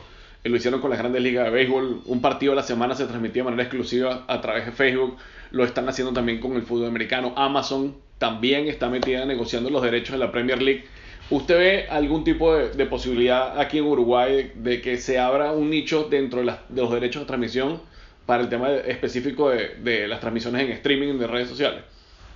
Eh, 0.44 0.50
Lo 0.50 0.56
hicieron 0.58 0.82
con 0.82 0.90
las 0.90 0.98
grandes 0.98 1.22
ligas 1.22 1.46
de 1.46 1.52
béisbol. 1.52 2.02
Un 2.06 2.22
partido 2.22 2.54
a 2.54 2.56
la 2.56 2.64
semana 2.64 2.96
se 2.96 3.06
transmitía 3.06 3.44
de 3.44 3.52
manera 3.52 3.64
exclusiva 3.64 4.26
a 4.28 4.42
través 4.42 4.66
de 4.66 4.72
Facebook. 4.72 5.18
Lo 5.52 5.64
están 5.66 5.88
haciendo 5.88 6.14
también 6.14 6.40
con 6.40 6.54
el 6.54 6.64
fútbol 6.64 6.88
americano. 6.88 7.34
Amazon 7.36 7.96
también 8.18 8.68
está 8.68 8.90
metida 8.90 9.26
negociando 9.26 9.70
los 9.70 9.84
derechos 9.84 10.14
de 10.14 10.18
la 10.18 10.32
Premier 10.32 10.62
League. 10.62 10.86
¿Usted 11.32 11.58
ve 11.58 11.88
algún 11.88 12.26
tipo 12.26 12.54
de, 12.54 12.86
posibilidad 12.88 13.58
aquí 13.58 13.78
en 13.78 13.86
Uruguay 13.86 14.52
de, 14.54 14.82
que 14.82 14.98
se 14.98 15.18
abra 15.18 15.54
un 15.54 15.70
nicho 15.70 16.04
dentro 16.10 16.44
de, 16.44 16.54
los 16.76 16.92
derechos 16.92 17.22
de 17.22 17.26
transmisión 17.26 17.82
para 18.26 18.44
el 18.44 18.50
tema 18.50 18.70
específico 18.74 19.50
de, 19.50 20.10
las 20.10 20.20
transmisiones 20.20 20.64
en 20.64 20.72
streaming 20.74 21.18
de 21.18 21.28
redes 21.28 21.48
sociales? 21.48 21.86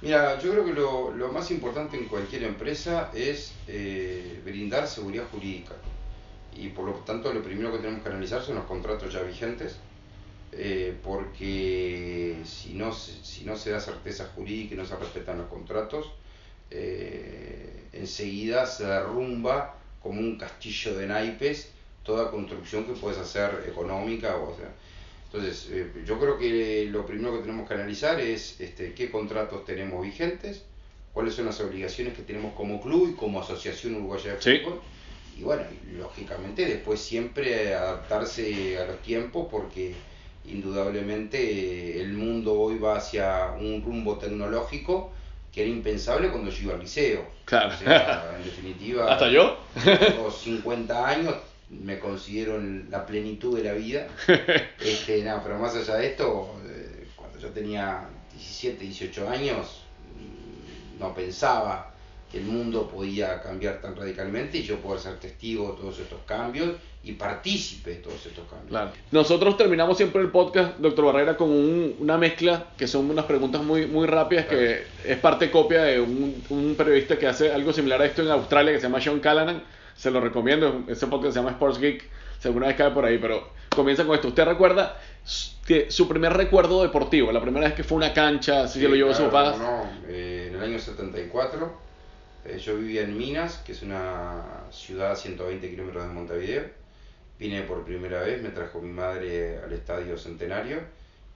Mira, 0.02 0.40
yo 0.40 0.52
creo 0.52 0.64
que 0.64 0.72
lo, 0.72 1.12
lo 1.12 1.28
más 1.28 1.52
importante 1.52 1.98
en 1.98 2.06
cualquier 2.06 2.44
empresa 2.44 3.12
es 3.14 3.54
eh, 3.68 4.40
brindar 4.46 4.88
seguridad 4.88 5.26
jurídica. 5.30 5.74
Y 6.56 6.70
por 6.70 6.86
lo 6.86 6.94
tanto, 6.94 7.34
lo 7.34 7.44
primero 7.44 7.74
que 7.74 7.80
tenemos 7.80 8.02
que 8.02 8.08
analizar 8.08 8.42
son 8.44 8.56
los 8.56 8.64
contratos 8.64 9.12
ya 9.12 9.22
vigentes, 9.24 9.76
eh, 10.54 10.96
porque 11.04 12.38
si 12.46 12.76
no, 12.76 12.94
si 12.94 13.44
no 13.44 13.58
se 13.58 13.72
da 13.72 13.82
certeza 13.82 14.32
jurídica 14.34 14.76
y 14.76 14.78
no 14.78 14.86
se 14.86 14.96
respetan 14.96 15.40
los 15.40 15.48
contratos, 15.48 16.06
eh, 16.72 17.88
enseguida 17.94 18.66
se 18.66 18.86
derrumba 18.86 19.76
como 20.02 20.20
un 20.20 20.38
castillo 20.38 20.96
de 20.98 21.08
naipes 21.08 21.72
toda 22.04 22.30
construcción 22.30 22.86
que 22.86 22.94
puedes 22.94 23.18
hacer 23.18 23.66
económica. 23.68 24.36
O 24.36 24.56
sea, 24.56 24.70
entonces, 25.26 25.68
eh, 25.72 25.92
yo 26.06 26.20
creo 26.20 26.38
que 26.38 26.88
lo 26.92 27.06
primero 27.06 27.34
que 27.34 27.40
tenemos 27.42 27.68
que 27.68 27.74
analizar 27.74 28.20
es 28.20 28.60
este, 28.62 28.94
qué 28.94 29.10
contratos 29.10 29.66
tenemos 29.66 30.04
vigentes, 30.04 30.64
cuáles 31.14 31.34
son 31.34 31.46
las 31.46 31.60
obligaciones 31.62 32.14
que 32.14 32.22
tenemos 32.22 32.54
como 32.54 32.80
club 32.82 33.10
y 33.12 33.16
como 33.16 33.40
asociación 33.42 33.96
uruguaya 33.96 34.36
de 34.36 34.42
Sí. 34.42 34.60
fútbol. 34.60 34.82
Y 35.38 35.42
bueno, 35.44 35.64
lógicamente 35.98 36.66
después 36.66 37.02
siempre 37.02 37.74
adaptarse 37.74 38.78
a 38.78 38.86
los 38.86 39.02
tiempos 39.02 39.48
porque 39.52 39.96
indudablemente 40.46 41.40
eh, 41.98 42.02
el 42.02 42.14
mundo 42.14 42.54
hoy 42.54 42.78
va 42.78 42.98
hacia 42.98 43.52
un 43.60 43.84
rumbo 43.84 44.18
tecnológico 44.18 45.12
que 45.56 45.62
era 45.62 45.72
impensable 45.72 46.30
cuando 46.30 46.52
yo 46.52 46.64
iba 46.64 46.74
al 46.74 46.82
liceo. 46.82 47.26
Claro. 47.46 47.74
O 47.74 47.78
sea, 47.78 48.36
en 48.38 48.44
definitiva, 48.44 49.10
¿Hasta 49.14 49.30
yo? 49.30 49.58
tengo 49.84 50.30
50 50.30 51.08
años, 51.08 51.34
me 51.70 51.98
considero 51.98 52.58
en 52.58 52.88
la 52.92 53.06
plenitud 53.06 53.58
de 53.58 53.64
la 53.64 53.74
vida. 53.74 54.08
Este, 54.78 55.24
no, 55.24 55.42
pero 55.42 55.58
más 55.58 55.74
allá 55.76 55.96
de 55.96 56.08
esto, 56.08 56.60
eh, 56.68 57.08
cuando 57.16 57.40
yo 57.40 57.50
tenía 57.50 58.08
17, 58.34 58.84
18 58.84 59.30
años, 59.30 59.82
mm, 60.14 61.00
no 61.00 61.16
pensaba 61.16 61.94
que 62.30 62.40
el 62.40 62.44
mundo 62.46 62.90
podía 62.90 63.42
cambiar 63.42 63.82
tan 63.82 63.96
radicalmente 63.96 64.58
y 64.58 64.64
yo 64.64 64.80
poder 64.80 65.00
ser 65.00 65.20
testigo 65.20 65.72
de 65.72 65.82
todos 65.82 66.00
estos 66.00 66.20
cambios 66.26 66.76
y 67.06 67.12
partícipe 67.14 67.92
de 67.92 67.96
todos 67.98 68.26
estos 68.26 68.46
cambios. 68.50 68.70
Claro. 68.70 68.92
Nosotros 69.12 69.56
terminamos 69.58 69.96
siempre 69.96 70.22
el 70.22 70.30
podcast, 70.32 70.78
doctor 70.80 71.06
Barrera, 71.06 71.38
con 71.38 71.50
un- 71.52 71.96
una 72.00 72.18
mezcla 72.18 72.66
que 72.78 72.88
son 72.88 73.10
unas 73.10 73.26
preguntas 73.26 73.62
muy, 73.64 73.86
muy 73.86 74.08
rápidas, 74.08 74.46
que 74.48 74.84
es 75.06 75.18
parte 75.18 75.52
copia 75.52 75.84
de 75.84 76.00
un, 76.02 76.44
un 76.50 76.76
periodista 76.76 77.18
que 77.18 77.28
hace 77.28 77.52
algo 77.52 77.72
similar 77.74 78.02
a 78.02 78.06
esto 78.06 78.22
en 78.24 78.30
Australia, 78.32 78.74
que 78.74 78.80
se 78.80 78.88
llama 78.88 79.00
Sean 79.00 79.20
Callanan. 79.20 79.64
Se 79.96 80.10
lo 80.12 80.20
recomiendo, 80.20 80.84
ese 80.88 81.08
podcast 81.08 81.34
se 81.34 81.40
llama 81.40 81.52
Sports 81.52 81.80
Geek, 81.80 82.04
si 82.40 82.48
alguna 82.48 82.68
vez 82.68 82.76
cae 82.76 82.92
por 82.92 83.06
ahí, 83.06 83.18
pero 83.18 83.50
comienza 83.76 84.04
con 84.06 84.16
esto. 84.16 84.28
¿Usted 84.30 84.44
recuerda 84.46 84.98
que 85.66 85.90
su 85.92 86.08
primer 86.08 86.34
recuerdo 86.34 86.82
deportivo, 86.84 87.32
la 87.32 87.42
primera 87.42 87.68
vez 87.68 87.76
que 87.76 87.84
fue 87.84 87.96
a 87.96 87.98
una 87.98 88.14
cancha, 88.14 88.68
si 88.68 88.80
se 88.82 88.88
lo 88.90 88.96
llevó 88.96 89.12
a 89.12 89.16
su 89.16 89.30
claro, 89.30 89.52
papá? 89.52 89.58
no, 89.64 89.84
no. 89.84 89.90
Eh, 90.10 90.48
en 90.50 90.56
el 90.56 90.64
año 90.64 90.80
74 90.80 91.72
eh, 92.46 92.60
yo 92.60 92.76
vivía 92.78 93.02
en 93.04 93.18
Minas, 93.18 93.58
que 93.66 93.72
es 93.72 93.82
una 93.82 94.44
ciudad 94.72 95.12
a 95.12 95.16
120 95.16 95.70
kilómetros 95.70 96.08
de 96.08 96.14
Montevideo. 96.14 96.64
Vine 97.38 97.64
por 97.64 97.84
primera 97.84 98.22
vez, 98.22 98.42
me 98.42 98.50
trajo 98.50 98.82
mi 98.82 98.92
madre 98.92 99.60
al 99.60 99.74
Estadio 99.74 100.18
Centenario 100.18 100.80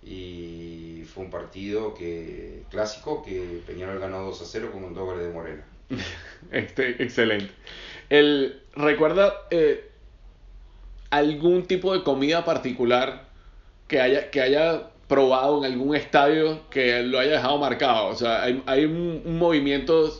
y 0.01 1.03
fue 1.13 1.25
un 1.25 1.29
partido 1.29 1.93
que 1.93 2.63
clásico 2.69 3.21
que 3.21 3.61
Peñarol 3.67 3.99
ganó 3.99 4.23
2 4.23 4.41
a 4.41 4.45
0 4.45 4.69
con 4.71 4.93
dos 4.93 5.05
goles 5.05 5.25
de 5.25 5.33
Morena. 5.33 5.63
Este, 6.51 7.03
excelente. 7.03 7.51
El, 8.09 8.61
¿Recuerda 8.75 9.33
eh, 9.51 9.89
algún 11.09 11.65
tipo 11.65 11.93
de 11.93 12.03
comida 12.03 12.45
particular 12.45 13.27
que 13.87 13.99
haya, 13.99 14.31
que 14.31 14.41
haya 14.41 14.89
probado 15.07 15.59
en 15.59 15.73
algún 15.73 15.95
estadio 15.95 16.69
que 16.69 17.03
lo 17.03 17.19
haya 17.19 17.33
dejado 17.33 17.57
marcado? 17.57 18.07
O 18.07 18.15
sea, 18.15 18.43
hay, 18.43 18.63
hay 18.67 18.85
un, 18.85 19.21
un 19.25 19.37
movimiento 19.37 20.11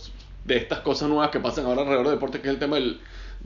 de 0.44 0.58
estas 0.58 0.80
cosas 0.80 1.08
nuevas 1.08 1.30
que 1.30 1.39
pasan 1.39 1.65
ahora 1.65 1.82
alrededor 1.82 2.08
del 2.08 2.15
deporte, 2.15 2.42
que 2.42 2.48
es 2.48 2.54
el 2.54 2.60
tema 2.60 2.76
del 2.76 3.00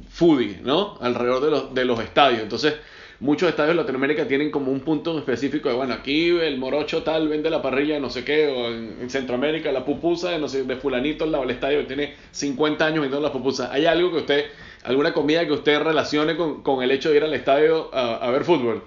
foodie, 0.10 0.60
¿no? 0.64 0.98
Alrededor 1.02 1.44
de 1.44 1.52
los, 1.52 1.74
de 1.74 1.86
los 1.86 2.00
estadios. 2.00 2.42
Entonces, 2.42 2.76
muchos 3.20 3.50
estadios 3.50 3.76
de 3.76 3.82
Latinoamérica 3.82 4.28
tienen 4.28 4.52
como 4.52 4.72
un 4.72 4.82
punto 4.82 5.18
específico 5.18 5.70
de, 5.70 5.76
bueno, 5.76 5.94
aquí 5.94 6.30
el 6.30 6.58
morocho 6.58 7.04
tal 7.04 7.30
vende 7.30 7.50
la 7.50 7.62
parrilla 7.62 7.96
de 7.96 8.00
no 8.02 8.10
sé 8.10 8.24
qué, 8.24 8.48
o 8.48 8.68
en, 8.70 9.10
Centroamérica 9.10 9.72
la 9.72 9.86
pupusa 9.86 10.32
de, 10.32 10.40
no 10.40 10.48
sé, 10.48 10.64
de 10.64 10.76
fulanito 10.76 11.24
al 11.24 11.32
lado 11.32 11.44
del 11.46 11.56
estadio 11.56 11.80
que 11.80 11.86
tiene 11.86 12.16
50 12.32 12.86
años 12.86 13.02
vendiendo 13.02 13.22
las 13.22 13.32
pupusas. 13.32 13.70
¿Hay 13.72 13.86
algo 13.86 14.12
que 14.12 14.18
usted, 14.18 14.46
alguna 14.84 15.14
comida 15.14 15.46
que 15.46 15.54
usted 15.54 15.80
relacione 15.80 16.36
con, 16.36 16.64
con 16.64 16.84
el 16.84 16.92
hecho 16.92 17.12
de 17.12 17.18
ir 17.18 17.24
al 17.24 17.34
estadio 17.34 17.90
a, 17.94 18.16
a, 18.18 18.32
ver 18.32 18.44
fútbol? 18.44 18.84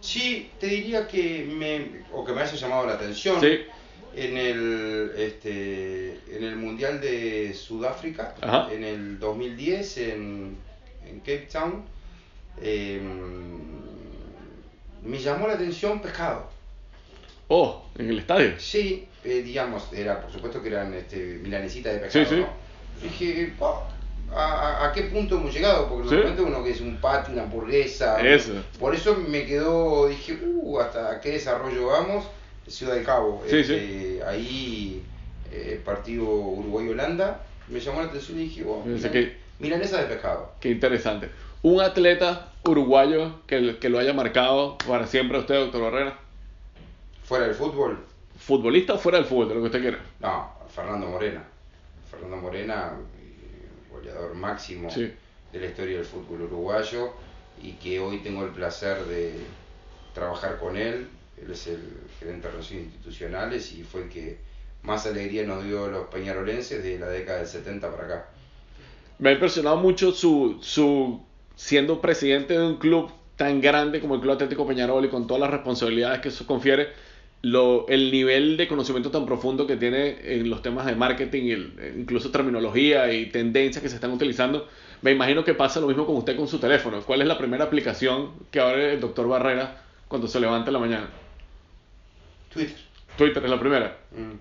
Sí, 0.00 0.50
te 0.58 0.66
diría 0.66 1.06
que 1.06 1.46
me, 1.50 2.02
o 2.12 2.24
que 2.24 2.32
me 2.32 2.42
haya 2.42 2.54
llamado 2.54 2.86
la 2.86 2.94
atención. 2.94 3.40
Sí. 3.40 3.60
En 4.14 4.36
el, 4.36 5.12
este, 5.16 6.18
en 6.36 6.42
el 6.44 6.56
Mundial 6.56 7.00
de 7.00 7.54
Sudáfrica, 7.54 8.34
Ajá. 8.40 8.68
en 8.72 8.82
el 8.84 9.18
2010, 9.20 9.98
en, 9.98 10.56
en 11.06 11.18
Cape 11.20 11.48
Town, 11.52 11.84
eh, 12.60 13.00
me 15.04 15.18
llamó 15.18 15.46
la 15.46 15.54
atención 15.54 16.00
pescado. 16.02 16.48
Oh, 17.48 17.84
en 17.98 18.10
el 18.10 18.18
estadio. 18.18 18.58
Sí, 18.58 19.06
eh, 19.24 19.42
digamos, 19.42 19.92
era 19.92 20.20
por 20.20 20.32
supuesto 20.32 20.62
que 20.62 20.68
eran 20.68 20.92
este, 20.94 21.38
milanesitas 21.42 21.94
de 21.94 21.98
pescado. 22.00 22.24
Sí, 22.26 22.34
sí. 22.34 22.40
¿no? 22.40 22.48
Dije, 23.02 23.52
"Oh, 23.60 23.82
¿a, 24.32 24.44
a- 24.44 24.88
a 24.88 24.92
qué 24.92 25.02
punto 25.04 25.36
hemos 25.36 25.52
llegado? 25.54 25.88
Porque 25.88 26.08
Sí. 26.08 26.14
normalmente 26.16 26.42
uno 26.42 26.64
que 26.64 26.70
es 26.72 26.80
un 26.80 26.96
patio, 26.98 27.32
una 27.32 27.42
hamburguesa. 27.44 28.20
Eso. 28.20 28.52
Por 28.78 28.94
eso 28.94 29.16
me 29.16 29.46
quedó, 29.46 30.08
dije, 30.08 30.38
uh, 30.44 30.80
hasta 30.80 31.20
qué 31.20 31.30
desarrollo 31.32 31.86
vamos. 31.86 32.24
Ciudad 32.66 32.94
del 32.94 33.04
Cabo. 33.04 33.42
Sí, 33.48 33.56
Este, 33.56 34.20
Ahí, 34.26 35.02
eh, 35.50 35.80
partido 35.84 36.24
Uruguay-Holanda, 36.24 37.42
me 37.68 37.80
llamó 37.80 38.00
la 38.02 38.08
atención 38.08 38.38
y 38.38 38.42
dije, 38.44 38.64
oh, 38.66 38.82
milan- 38.84 39.10
que- 39.12 39.36
milanesa 39.58 40.00
de 40.02 40.06
pescado. 40.06 40.52
Qué 40.60 40.70
interesante. 40.70 41.30
Un 41.62 41.80
atleta 41.80 42.52
uruguayo 42.64 43.40
que, 43.46 43.78
que 43.78 43.88
lo 43.88 43.98
haya 43.98 44.12
marcado 44.12 44.78
para 44.86 45.06
siempre 45.06 45.36
a 45.36 45.40
usted, 45.40 45.56
doctor 45.56 45.82
Barrera. 45.82 46.18
Fuera 47.24 47.46
del 47.46 47.54
fútbol, 47.54 47.98
¿Futbolista 48.38 48.94
o 48.94 48.98
fuera 48.98 49.18
del 49.18 49.26
fútbol, 49.26 49.48
de 49.50 49.54
lo 49.56 49.60
que 49.60 49.66
usted 49.66 49.80
quiera? 49.82 49.98
No, 50.20 50.50
Fernando 50.74 51.06
Morena. 51.08 51.44
Fernando 52.10 52.36
Morena, 52.38 52.92
eh, 53.20 53.68
goleador 53.92 54.34
máximo 54.34 54.90
Sí. 54.90 55.12
de 55.52 55.58
la 55.60 55.66
historia 55.66 55.96
del 55.96 56.06
fútbol 56.06 56.42
uruguayo 56.42 57.10
y 57.62 57.72
que 57.72 58.00
hoy 58.00 58.18
tengo 58.20 58.42
el 58.44 58.50
placer 58.50 59.04
de 59.04 59.34
trabajar 60.14 60.58
con 60.58 60.76
él. 60.76 61.06
Él 61.42 61.50
es 61.50 61.66
el 61.66 61.80
gerente 62.18 62.46
de 62.46 62.52
relaciones 62.52 62.86
institucionales 62.86 63.72
y 63.72 63.82
fue 63.82 64.02
el 64.02 64.08
que 64.08 64.38
más 64.82 65.06
alegría 65.06 65.44
nos 65.46 65.64
dio 65.64 65.88
los 65.88 66.06
peñarolenses 66.08 66.82
de 66.82 66.98
la 66.98 67.08
década 67.08 67.38
del 67.38 67.46
70 67.46 67.90
para 67.90 68.04
acá. 68.04 68.28
Me 69.18 69.30
ha 69.30 69.32
impresionado 69.32 69.76
mucho 69.76 70.12
su, 70.12 70.58
su 70.60 71.20
siendo 71.56 72.00
presidente 72.00 72.54
de 72.58 72.64
un 72.66 72.76
club 72.76 73.10
tan 73.36 73.60
grande 73.60 74.00
como 74.00 74.14
el 74.16 74.20
Club 74.20 74.32
Atlético 74.34 74.66
Peñarol 74.66 75.04
y 75.04 75.08
con 75.08 75.26
todas 75.26 75.40
las 75.40 75.50
responsabilidades 75.50 76.20
que 76.20 76.28
eso 76.28 76.46
confiere, 76.46 76.88
lo, 77.42 77.86
el 77.88 78.10
nivel 78.12 78.58
de 78.58 78.68
conocimiento 78.68 79.10
tan 79.10 79.24
profundo 79.24 79.66
que 79.66 79.76
tiene 79.76 80.18
en 80.22 80.50
los 80.50 80.60
temas 80.60 80.84
de 80.84 80.94
marketing, 80.94 81.44
el- 81.50 81.94
incluso 81.98 82.30
terminología 82.30 83.10
y 83.12 83.26
tendencias 83.30 83.82
que 83.82 83.88
se 83.88 83.94
están 83.94 84.12
utilizando. 84.12 84.68
Me 85.00 85.12
imagino 85.12 85.42
que 85.44 85.54
pasa 85.54 85.80
lo 85.80 85.86
mismo 85.86 86.04
con 86.04 86.16
usted 86.16 86.36
con 86.36 86.48
su 86.48 86.58
teléfono. 86.58 87.00
¿Cuál 87.02 87.22
es 87.22 87.28
la 87.28 87.38
primera 87.38 87.64
aplicación 87.64 88.32
que 88.50 88.60
abre 88.60 88.94
el 88.94 89.00
doctor 89.00 89.26
Barrera 89.26 89.82
cuando 90.08 90.28
se 90.28 90.38
levanta 90.38 90.68
en 90.68 90.72
la 90.74 90.78
mañana? 90.80 91.08
Twitter. 92.52 92.76
Twitter 93.16 93.44
es 93.44 93.50
la 93.50 93.58
primera. 93.60 93.98
Mm. 94.12 94.32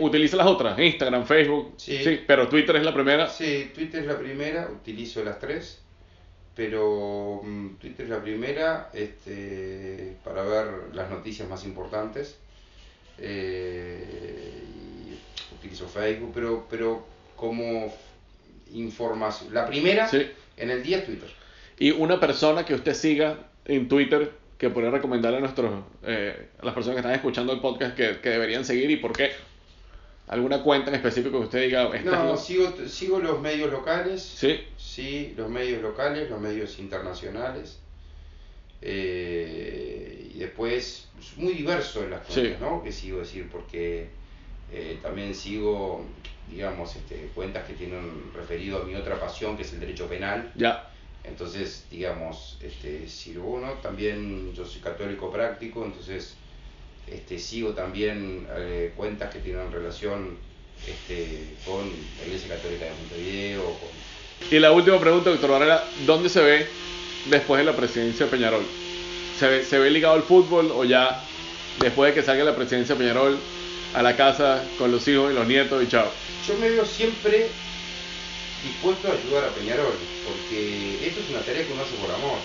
¿Utiliza 0.00 0.36
las 0.36 0.46
otras? 0.46 0.78
Instagram, 0.78 1.24
Facebook. 1.24 1.74
Sí. 1.78 2.20
pero 2.26 2.46
Twitter 2.48 2.76
es 2.76 2.84
la 2.84 2.92
primera. 2.92 3.28
Sí, 3.28 3.70
Twitter 3.74 4.00
es 4.02 4.06
la 4.06 4.18
primera, 4.18 4.68
utilizo 4.70 5.24
las 5.24 5.38
tres, 5.38 5.80
pero 6.54 7.40
mm, 7.42 7.76
Twitter 7.76 8.04
es 8.04 8.10
la 8.10 8.20
primera 8.22 8.90
este, 8.92 10.16
para 10.24 10.42
ver 10.42 10.66
las 10.92 11.08
noticias 11.10 11.48
más 11.48 11.64
importantes. 11.64 12.38
eh, 13.20 14.62
y 15.08 15.54
utilizo 15.56 15.88
Facebook, 15.88 16.30
pero, 16.34 16.66
pero 16.70 17.06
como 17.36 17.92
información. 18.72 19.52
La 19.54 19.66
primera 19.66 20.08
Sí. 20.08 20.26
en 20.56 20.70
el 20.70 20.82
día 20.82 20.98
es 20.98 21.06
Twitter. 21.06 21.28
Y 21.78 21.90
una 21.92 22.20
persona 22.20 22.64
que 22.64 22.74
usted 22.74 22.94
siga 22.94 23.38
en 23.64 23.88
Twitter 23.88 24.32
que 24.58 24.70
podría 24.70 24.90
recomendarle 24.90 25.38
a 25.38 25.40
nuestros 25.40 25.84
eh, 26.02 26.48
a 26.60 26.64
las 26.66 26.74
personas 26.74 26.96
que 26.96 27.00
están 27.00 27.14
escuchando 27.14 27.52
el 27.52 27.60
podcast 27.60 27.94
que, 27.96 28.20
que 28.20 28.28
deberían 28.30 28.64
seguir 28.64 28.90
y 28.90 28.96
por 28.96 29.12
qué. 29.12 29.30
¿Alguna 30.26 30.62
cuenta 30.62 30.90
en 30.90 30.96
específico 30.96 31.38
que 31.38 31.44
usted 31.44 31.62
diga? 31.62 31.88
No, 32.04 32.36
sigo, 32.36 32.74
sigo 32.86 33.18
los 33.18 33.40
medios 33.40 33.70
locales. 33.70 34.20
Sí, 34.22 34.60
Sí, 34.76 35.32
los 35.36 35.48
medios 35.48 35.80
locales, 35.80 36.28
los 36.28 36.40
medios 36.40 36.78
internacionales. 36.78 37.78
eh, 38.82 40.30
y 40.34 40.38
después, 40.38 41.08
es 41.18 41.36
muy 41.36 41.52
diverso 41.54 42.04
en 42.04 42.10
las 42.10 42.26
Sí. 42.26 42.40
cuentas, 42.40 42.60
¿no? 42.60 42.82
Que 42.82 42.92
sigo 42.92 43.18
decir, 43.20 43.48
porque 43.50 44.08
eh, 44.72 44.98
también 45.02 45.34
sigo, 45.34 46.04
digamos, 46.50 46.94
este, 46.94 47.30
cuentas 47.34 47.64
que 47.66 47.72
tienen 47.74 48.30
referido 48.34 48.82
a 48.82 48.84
mi 48.84 48.94
otra 48.94 49.18
pasión, 49.18 49.56
que 49.56 49.62
es 49.62 49.72
el 49.72 49.80
derecho 49.80 50.06
penal. 50.08 50.52
ya. 50.56 50.90
Entonces, 51.28 51.84
digamos, 51.90 52.58
este, 52.62 53.08
sirvo 53.08 53.54
uno. 53.54 53.72
También 53.82 54.52
yo 54.54 54.64
soy 54.64 54.80
católico 54.80 55.30
práctico, 55.30 55.84
entonces 55.84 56.34
este, 57.06 57.38
sigo 57.38 57.70
también 57.70 58.46
eh, 58.56 58.92
cuentas 58.96 59.32
que 59.32 59.40
tienen 59.40 59.70
relación 59.70 60.36
este, 60.86 61.54
con 61.64 61.88
la 62.18 62.26
Iglesia 62.26 62.56
Católica 62.56 62.84
de 62.84 62.90
Montevideo, 62.90 63.64
con 63.64 64.50
Y 64.50 64.58
la 64.58 64.72
última 64.72 65.00
pregunta, 65.00 65.30
doctor 65.30 65.50
Barrera, 65.50 65.84
¿dónde 66.06 66.28
se 66.28 66.42
ve 66.42 66.66
después 67.26 67.58
de 67.58 67.64
la 67.64 67.76
presidencia 67.76 68.26
de 68.26 68.32
Peñarol? 68.32 68.64
¿Se 69.38 69.48
ve, 69.48 69.64
¿Se 69.64 69.78
ve 69.78 69.90
ligado 69.90 70.14
al 70.14 70.22
fútbol 70.22 70.70
o 70.72 70.84
ya 70.84 71.22
después 71.80 72.12
de 72.12 72.20
que 72.20 72.26
salga 72.26 72.44
la 72.44 72.56
presidencia 72.56 72.94
de 72.94 73.00
Peñarol 73.00 73.38
a 73.94 74.02
la 74.02 74.16
casa 74.16 74.62
con 74.78 74.90
los 74.90 75.06
hijos 75.08 75.30
y 75.30 75.34
los 75.34 75.46
nietos 75.46 75.82
y 75.82 75.88
chao? 75.88 76.10
Yo 76.46 76.56
me 76.58 76.70
veo 76.70 76.84
siempre 76.84 77.48
dispuesto 78.62 79.08
a 79.08 79.12
ayudar 79.12 79.44
a 79.44 79.54
Peñarol, 79.54 79.92
porque 80.24 81.06
esto 81.06 81.20
es 81.20 81.30
una 81.30 81.40
tarea 81.40 81.64
que 81.66 81.72
uno 81.72 81.82
hace 81.82 81.96
por 81.96 82.10
amor. 82.10 82.38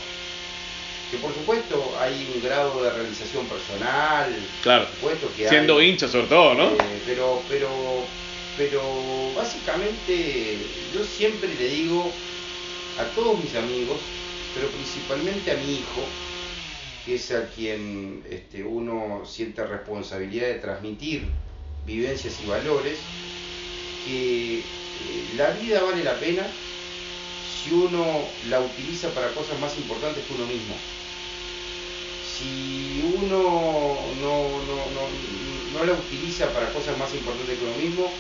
Que 1.11 1.17
por 1.17 1.33
supuesto 1.33 1.93
hay 1.99 2.27
un 2.35 2.41
grado 2.41 2.83
de 2.83 2.89
realización 2.89 3.45
personal, 3.47 4.35
Claro. 4.61 4.85
por 4.85 4.95
supuesto 4.95 5.27
que 5.37 5.47
Siendo 5.47 5.77
hay, 5.77 5.89
hincha 5.89 6.07
sobre 6.07 6.27
todo, 6.27 6.53
¿no? 6.55 6.71
eh, 6.71 7.01
pero, 7.05 7.39
pero, 7.47 7.69
pero 8.57 8.81
básicamente 9.35 10.57
yo 10.93 11.03
siempre 11.03 11.49
le 11.53 11.67
digo 11.67 12.03
a 12.99 13.03
todos 13.15 13.39
mis 13.39 13.53
amigos, 13.55 13.99
pero 14.55 14.67
principalmente 14.69 15.51
a 15.51 15.55
mi 15.55 15.75
hijo, 15.75 16.01
que 17.05 17.15
es 17.15 17.31
a 17.31 17.47
quien 17.49 18.23
este, 18.29 18.63
uno 18.63 19.21
siente 19.25 19.63
responsabilidad 19.65 20.47
de 20.47 20.55
transmitir 20.55 21.23
vivencias 21.85 22.39
y 22.43 22.47
valores, 22.47 22.97
que 24.05 24.42
la 25.37 25.51
vida 25.51 25.81
vale 25.81 26.03
la 26.03 26.19
pena 26.19 26.43
si 27.63 27.73
uno 27.73 28.27
la 28.49 28.59
utiliza 28.59 29.09
para 29.09 29.29
cosas 29.29 29.59
más 29.59 29.75
importantes 29.77 30.23
que 30.25 30.33
uno 30.33 30.45
mismo. 30.45 30.75
Si 32.37 33.01
uno 33.15 33.97
no, 34.21 34.37
no, 34.67 34.91
no, 34.91 35.79
no 35.79 35.85
la 35.85 35.93
utiliza 35.93 36.47
para 36.51 36.71
cosas 36.73 36.97
más 36.97 37.13
importantes 37.13 37.57
que 37.57 37.65
uno 37.65 37.75
mismo, 37.77 38.11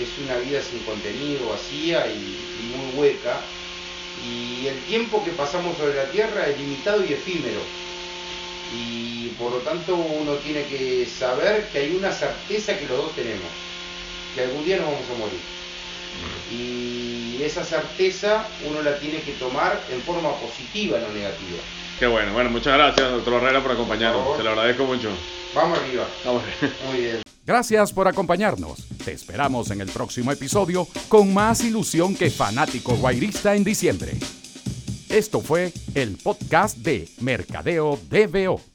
es 0.00 0.08
una 0.24 0.36
vida 0.38 0.62
sin 0.62 0.80
contenido, 0.80 1.50
vacía 1.50 2.06
y, 2.06 2.38
y 2.60 2.76
muy 2.76 2.94
hueca. 2.94 3.40
Y 4.24 4.66
el 4.66 4.80
tiempo 4.84 5.22
que 5.24 5.32
pasamos 5.32 5.76
sobre 5.76 5.94
la 5.94 6.10
Tierra 6.10 6.46
es 6.48 6.58
limitado 6.58 7.04
y 7.04 7.12
efímero. 7.12 7.60
Y 8.72 9.28
por 9.30 9.52
lo 9.52 9.58
tanto 9.58 9.96
uno 9.96 10.36
tiene 10.36 10.66
que 10.66 11.06
saber 11.06 11.68
que 11.70 11.78
hay 11.78 11.94
una 11.96 12.12
certeza 12.12 12.78
que 12.78 12.86
los 12.86 12.98
dos 12.98 13.14
tenemos, 13.14 13.50
que 14.34 14.42
algún 14.42 14.64
día 14.64 14.76
nos 14.76 14.86
vamos 14.86 15.10
a 15.10 15.18
morir. 15.18 15.59
Y 16.50 17.42
esa 17.42 17.64
certeza 17.64 18.44
uno 18.68 18.82
la 18.82 18.98
tiene 18.98 19.20
que 19.20 19.32
tomar 19.32 19.80
en 19.90 20.00
forma 20.02 20.32
positiva, 20.36 20.98
no 20.98 21.08
negativa. 21.12 21.58
Qué 21.98 22.06
bueno. 22.06 22.32
Bueno, 22.32 22.50
muchas 22.50 22.74
gracias, 22.74 23.10
doctor 23.10 23.42
Herrera, 23.42 23.62
por 23.62 23.72
acompañarnos. 23.72 24.26
Por. 24.26 24.36
Se 24.36 24.42
lo 24.42 24.50
agradezco 24.50 24.84
mucho. 24.84 25.10
Vamos 25.54 25.78
arriba. 25.78 26.06
Vamos. 26.24 26.42
Muy 26.90 27.00
bien. 27.00 27.22
Gracias 27.46 27.92
por 27.92 28.06
acompañarnos. 28.06 28.86
Te 29.04 29.12
esperamos 29.12 29.70
en 29.70 29.80
el 29.80 29.88
próximo 29.90 30.30
episodio 30.30 30.86
con 31.08 31.34
más 31.34 31.64
ilusión 31.64 32.14
que 32.14 32.30
fanático 32.30 32.96
guairista 32.96 33.54
en 33.54 33.64
diciembre. 33.64 34.12
Esto 35.08 35.40
fue 35.40 35.72
el 35.94 36.16
podcast 36.16 36.76
de 36.78 37.08
Mercadeo 37.20 37.98
DBO. 38.08 38.69